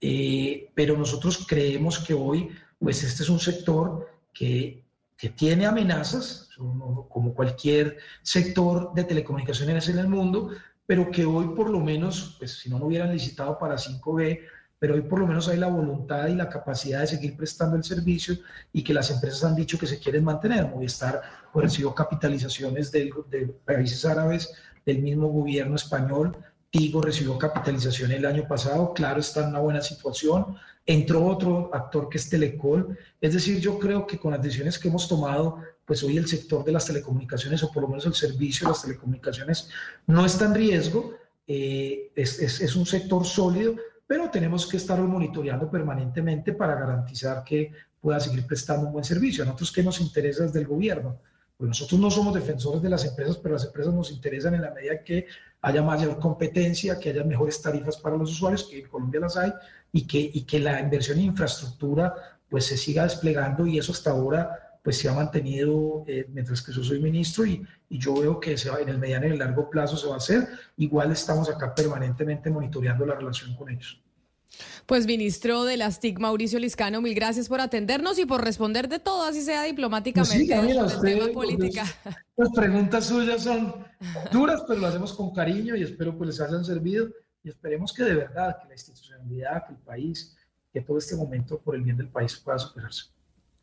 eh, 0.00 0.70
pero 0.74 0.96
nosotros 0.96 1.44
creemos 1.46 1.98
que 1.98 2.14
hoy, 2.14 2.50
pues 2.78 3.02
este 3.02 3.24
es 3.24 3.28
un 3.28 3.40
sector 3.40 4.08
que, 4.32 4.82
que 5.16 5.28
tiene 5.28 5.66
amenazas, 5.66 6.48
como 6.56 7.34
cualquier 7.34 7.98
sector 8.22 8.92
de 8.94 9.04
telecomunicaciones 9.04 9.88
en 9.88 9.98
el 9.98 10.08
mundo, 10.08 10.50
pero 10.88 11.10
que 11.10 11.26
hoy 11.26 11.48
por 11.48 11.68
lo 11.68 11.80
menos, 11.80 12.36
pues 12.38 12.60
si 12.60 12.70
no, 12.70 12.78
no 12.78 12.86
hubieran 12.86 13.12
licitado 13.12 13.58
para 13.58 13.74
5G, 13.74 14.40
pero 14.78 14.94
hoy 14.94 15.02
por 15.02 15.18
lo 15.18 15.26
menos 15.26 15.46
hay 15.46 15.58
la 15.58 15.66
voluntad 15.66 16.28
y 16.28 16.34
la 16.34 16.48
capacidad 16.48 17.00
de 17.00 17.08
seguir 17.08 17.36
prestando 17.36 17.76
el 17.76 17.84
servicio 17.84 18.36
y 18.72 18.82
que 18.82 18.94
las 18.94 19.10
empresas 19.10 19.44
han 19.44 19.54
dicho 19.54 19.78
que 19.78 19.86
se 19.86 19.98
quieren 19.98 20.24
mantener. 20.24 20.66
Movistar 20.66 21.20
pues, 21.52 21.64
recibió 21.64 21.94
capitalizaciones 21.94 22.90
de, 22.90 23.10
de 23.28 23.48
países 23.66 24.02
árabes 24.06 24.50
del 24.86 25.02
mismo 25.02 25.28
gobierno 25.28 25.76
español. 25.76 26.34
Tigo 26.70 27.00
recibió 27.00 27.38
capitalización 27.38 28.12
el 28.12 28.26
año 28.26 28.46
pasado. 28.46 28.92
Claro, 28.92 29.20
está 29.20 29.42
en 29.42 29.48
una 29.48 29.60
buena 29.60 29.80
situación. 29.80 30.56
Entró 30.84 31.26
otro 31.26 31.70
actor 31.72 32.08
que 32.08 32.18
es 32.18 32.28
Telecol. 32.28 32.98
Es 33.20 33.32
decir, 33.34 33.60
yo 33.60 33.78
creo 33.78 34.06
que 34.06 34.18
con 34.18 34.32
las 34.32 34.42
decisiones 34.42 34.78
que 34.78 34.88
hemos 34.88 35.08
tomado 35.08 35.62
pues 35.88 36.02
hoy 36.02 36.18
el 36.18 36.28
sector 36.28 36.62
de 36.64 36.72
las 36.72 36.84
telecomunicaciones, 36.84 37.62
o 37.62 37.72
por 37.72 37.82
lo 37.82 37.88
menos 37.88 38.04
el 38.04 38.12
servicio 38.12 38.66
de 38.66 38.72
las 38.72 38.82
telecomunicaciones, 38.82 39.70
no 40.06 40.26
está 40.26 40.44
en 40.44 40.54
riesgo, 40.54 41.14
eh, 41.46 42.12
es, 42.14 42.38
es, 42.60 42.76
un 42.76 42.84
sector 42.84 43.24
sólido, 43.24 43.74
pero 44.06 44.28
tenemos 44.28 44.66
que 44.66 44.76
estarlo 44.76 45.06
monitoreando 45.06 45.70
permanentemente 45.70 46.52
para 46.52 46.74
garantizar 46.74 47.42
que 47.42 47.72
pueda 48.02 48.20
seguir 48.20 48.46
prestando 48.46 48.86
un 48.86 48.92
buen 48.92 49.04
servicio. 49.04 49.42
A 49.42 49.46
nosotros, 49.46 49.72
¿qué 49.72 49.82
nos 49.82 49.98
interesa 50.02 50.42
desde 50.42 50.60
el 50.60 50.66
gobierno? 50.66 51.22
Pues 51.58 51.70
nosotros 51.70 52.00
no 52.00 52.08
somos 52.08 52.34
defensores 52.34 52.80
de 52.80 52.88
las 52.88 53.04
empresas, 53.04 53.36
pero 53.36 53.54
las 53.54 53.64
empresas 53.64 53.92
nos 53.92 54.12
interesan 54.12 54.54
en 54.54 54.62
la 54.62 54.70
medida 54.70 55.02
que 55.02 55.26
haya 55.60 55.82
mayor 55.82 56.20
competencia, 56.20 57.00
que 57.00 57.10
haya 57.10 57.24
mejores 57.24 57.60
tarifas 57.60 57.96
para 57.96 58.16
los 58.16 58.30
usuarios, 58.30 58.62
que 58.62 58.78
en 58.78 58.88
Colombia 58.88 59.20
las 59.22 59.36
hay, 59.36 59.52
y 59.90 60.06
que, 60.06 60.30
y 60.32 60.42
que 60.42 60.60
la 60.60 60.80
inversión 60.80 61.18
en 61.18 61.24
infraestructura 61.24 62.14
pues 62.48 62.66
se 62.66 62.76
siga 62.76 63.02
desplegando 63.02 63.66
y 63.66 63.76
eso 63.76 63.90
hasta 63.90 64.10
ahora 64.10 64.78
pues 64.84 64.98
se 64.98 65.08
ha 65.08 65.12
mantenido 65.12 66.04
eh, 66.06 66.26
mientras 66.32 66.62
que 66.62 66.72
yo 66.72 66.84
soy 66.84 67.00
ministro 67.00 67.44
y, 67.44 67.66
y, 67.88 67.98
yo 67.98 68.14
veo 68.14 68.38
que 68.38 68.56
se 68.56 68.70
va, 68.70 68.80
en 68.80 68.88
el 68.88 68.98
mediano 68.98 69.26
y 69.26 69.30
el 69.30 69.38
largo 69.38 69.68
plazo 69.68 69.96
se 69.96 70.06
va 70.06 70.14
a 70.14 70.18
hacer. 70.18 70.48
Igual 70.76 71.10
estamos 71.10 71.50
acá 71.50 71.74
permanentemente 71.74 72.50
monitoreando 72.50 73.04
la 73.04 73.16
relación 73.16 73.56
con 73.56 73.68
ellos. 73.68 74.00
Pues 74.88 75.06
ministro 75.06 75.64
de 75.64 75.76
las 75.76 76.00
TIC, 76.00 76.18
Mauricio 76.18 76.58
Liscano, 76.58 77.02
mil 77.02 77.14
gracias 77.14 77.46
por 77.46 77.60
atendernos 77.60 78.18
y 78.18 78.24
por 78.24 78.42
responder 78.42 78.88
de 78.88 78.98
todo, 78.98 79.22
así 79.22 79.42
sea 79.42 79.64
diplomáticamente. 79.64 80.46
Pues 80.46 80.72
sí, 80.72 80.96
usted, 80.96 81.32
política. 81.34 81.84
Las 82.38 82.48
preguntas 82.52 83.04
suyas 83.04 83.42
son 83.42 83.84
duras, 84.32 84.62
pero 84.66 84.80
lo 84.80 84.86
hacemos 84.86 85.12
con 85.12 85.34
cariño 85.34 85.76
y 85.76 85.82
espero 85.82 86.18
que 86.18 86.24
les 86.24 86.40
hayan 86.40 86.64
servido 86.64 87.10
y 87.44 87.50
esperemos 87.50 87.92
que 87.92 88.02
de 88.02 88.14
verdad, 88.14 88.56
que 88.62 88.68
la 88.68 88.72
institucionalidad, 88.72 89.66
que 89.66 89.74
el 89.74 89.78
país, 89.80 90.34
que 90.72 90.80
todo 90.80 90.96
este 90.96 91.16
momento 91.16 91.58
por 91.58 91.74
el 91.74 91.82
bien 91.82 91.98
del 91.98 92.08
país 92.08 92.34
pueda 92.36 92.58
superarse. 92.58 93.10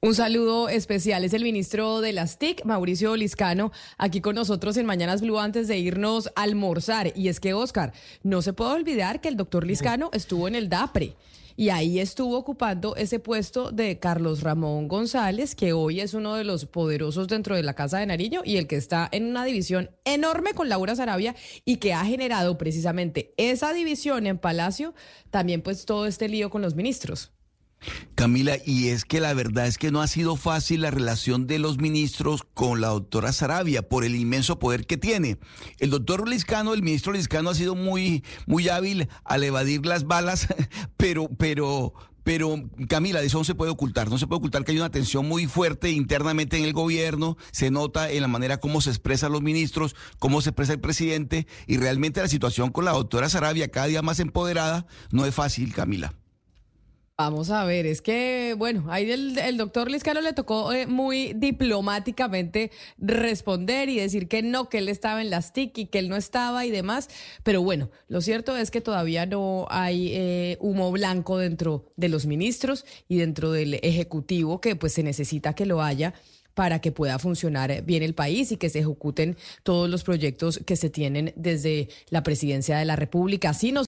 Un 0.06 0.14
saludo 0.14 0.70
especial. 0.70 1.24
Es 1.24 1.34
el 1.34 1.42
ministro 1.42 2.00
de 2.00 2.14
las 2.14 2.38
TIC, 2.38 2.64
Mauricio 2.64 3.16
Liscano, 3.16 3.72
aquí 3.98 4.22
con 4.22 4.36
nosotros 4.36 4.78
en 4.78 4.86
Mañanas 4.86 5.22
Blue 5.22 5.40
antes 5.40 5.68
de 5.68 5.80
irnos 5.80 6.28
a 6.36 6.44
almorzar. 6.44 7.12
Y 7.16 7.28
es 7.28 7.40
que, 7.40 7.56
Oscar, 7.56 7.92
no 8.22 8.44
se 8.44 8.54
puede 8.54 8.74
olvidar 8.74 9.20
que 9.20 9.30
el 9.30 9.36
doctor 9.36 9.66
Liscano 9.66 10.12
estuvo 10.14 10.48
en 10.48 10.54
el 10.54 10.70
DAPRE. 10.70 11.16
Y 11.56 11.70
ahí 11.70 12.00
estuvo 12.00 12.38
ocupando 12.38 12.96
ese 12.98 13.18
puesto 13.18 13.72
de 13.72 13.98
Carlos 13.98 14.44
Ramón 14.44 14.88
González, 14.88 15.56
que 15.56 15.74
hoy 15.74 16.02
es 16.02 16.14
uno 16.14 16.36
de 16.36 16.44
los 16.44 16.68
poderosos 16.68 17.28
dentro 17.28 17.56
de 17.56 17.64
la 17.64 17.74
Casa 17.74 17.98
de 17.98 18.06
Nariño 18.06 18.44
y 18.46 18.58
el 18.58 18.68
que 18.68 18.76
está 18.76 19.10
en 19.12 19.26
una 19.26 19.44
división 19.44 19.90
enorme 20.04 20.54
con 20.54 20.70
Laura 20.70 20.96
Sarabia 20.96 21.36
y 21.66 21.78
que 21.78 21.96
ha 21.96 22.06
generado 22.06 22.60
precisamente 22.60 23.34
esa 23.38 23.74
división 23.74 24.28
en 24.28 24.38
Palacio, 24.38 24.94
también 25.32 25.64
pues 25.64 25.86
todo 25.86 26.06
este 26.06 26.30
lío 26.30 26.52
con 26.52 26.62
los 26.62 26.76
ministros. 26.76 27.35
Camila, 28.16 28.58
y 28.66 28.88
es 28.88 29.06
que 29.06 29.20
la 29.20 29.34
verdad 29.34 29.68
es 29.68 29.78
que 29.78 29.92
no 29.92 30.02
ha 30.02 30.08
sido 30.08 30.36
fácil 30.36 30.82
la 30.82 30.92
relación 30.92 31.48
de 31.48 31.60
los 31.60 31.78
ministros 31.78 32.44
con 32.54 32.82
la 32.82 32.88
doctora 32.88 33.34
Sarabia 33.34 33.88
por 33.88 34.04
el 34.04 34.16
inmenso 34.16 34.58
poder 34.58 34.88
que 34.88 34.98
tiene. 34.98 35.38
El 35.80 35.90
doctor 35.90 36.28
Liscano, 36.28 36.74
el 36.74 36.82
ministro 36.82 37.12
Liscano 37.12 37.50
ha 37.50 37.56
sido 37.56 37.76
muy, 37.76 38.24
muy 38.48 38.70
hábil 38.70 39.10
al 39.26 39.44
evadir 39.44 39.86
las 39.86 40.06
balas, 40.06 40.48
pero, 40.98 41.28
pero, 41.38 41.94
pero 42.24 42.64
Camila, 42.88 43.20
de 43.20 43.28
eso 43.28 43.38
no 43.38 43.44
se 43.44 43.54
puede 43.54 43.72
ocultar, 43.72 44.10
no 44.10 44.18
se 44.18 44.28
puede 44.28 44.40
ocultar 44.40 44.64
que 44.64 44.72
hay 44.72 44.78
una 44.78 44.92
tensión 44.92 45.28
muy 45.28 45.46
fuerte 45.46 45.92
internamente 45.92 46.58
en 46.58 46.64
el 46.64 46.74
gobierno, 46.74 47.38
se 47.52 47.70
nota 47.70 48.10
en 48.10 48.22
la 48.22 48.28
manera 48.30 48.60
como 48.62 48.80
se 48.80 48.92
expresan 48.92 49.34
los 49.34 49.42
ministros, 49.42 49.96
cómo 50.20 50.42
se 50.42 50.52
expresa 50.52 50.74
el 50.74 50.80
presidente, 50.80 51.48
y 51.68 51.78
realmente 51.78 52.22
la 52.22 52.30
situación 52.30 52.72
con 52.72 52.86
la 52.86 52.92
doctora 52.94 53.30
Sarabia 53.30 53.70
cada 53.70 53.88
día 53.88 54.02
más 54.02 54.20
empoderada 54.20 54.88
no 55.12 55.26
es 55.26 55.36
fácil, 55.36 55.74
Camila. 55.74 56.14
Vamos 57.18 57.50
a 57.50 57.64
ver, 57.64 57.86
es 57.86 58.02
que, 58.02 58.56
bueno, 58.58 58.88
ahí 58.90 59.10
el, 59.10 59.56
doctor 59.56 59.90
Liscano 59.90 60.20
le 60.20 60.34
tocó 60.34 60.74
eh, 60.74 60.86
muy 60.86 61.32
diplomáticamente 61.32 62.72
responder 62.98 63.88
y 63.88 63.96
decir 63.96 64.28
que 64.28 64.42
no, 64.42 64.68
que 64.68 64.80
él 64.80 64.90
estaba 64.90 65.22
en 65.22 65.30
las 65.30 65.54
TIC 65.54 65.78
y 65.78 65.86
que 65.86 66.00
él 66.00 66.10
no 66.10 66.18
estaba 66.18 66.66
y 66.66 66.72
demás. 66.72 67.08
Pero 67.44 67.62
bueno, 67.62 67.90
lo 68.10 68.20
cierto 68.20 68.58
es 68.58 68.70
que 68.70 68.82
todavía 68.82 69.26
no 69.26 69.66
hay 69.70 70.10
eh, 70.12 70.58
humo 70.60 70.92
blanco 70.92 71.38
dentro 71.38 71.86
de 71.96 72.10
los 72.10 72.26
ministros 72.26 72.84
y 73.08 73.16
dentro 73.16 73.54
del 73.54 73.76
Ejecutivo, 73.76 74.60
que 74.60 74.76
pues 74.76 74.92
se 74.92 75.02
necesita 75.02 75.54
que 75.54 75.66
lo 75.66 75.82
haya 75.82 76.14
para 76.56 76.80
que 76.80 76.92
pueda 76.92 77.20
funcionar 77.20 77.84
bien 77.84 78.02
el 78.02 78.16
país 78.16 78.52
y 78.52 78.58
que 78.58 78.70
se 78.70 78.80
ejecuten 78.80 79.38
todos 79.62 79.90
los 79.90 80.04
proyectos 80.04 80.62
que 80.66 80.78
se 80.78 80.90
tienen 80.90 81.34
desde 81.36 81.90
la 82.10 82.24
presidencia 82.24 82.78
de 82.78 82.86
la 82.86 82.96
República. 82.96 83.50
Así 83.50 83.72
nos 83.72 83.84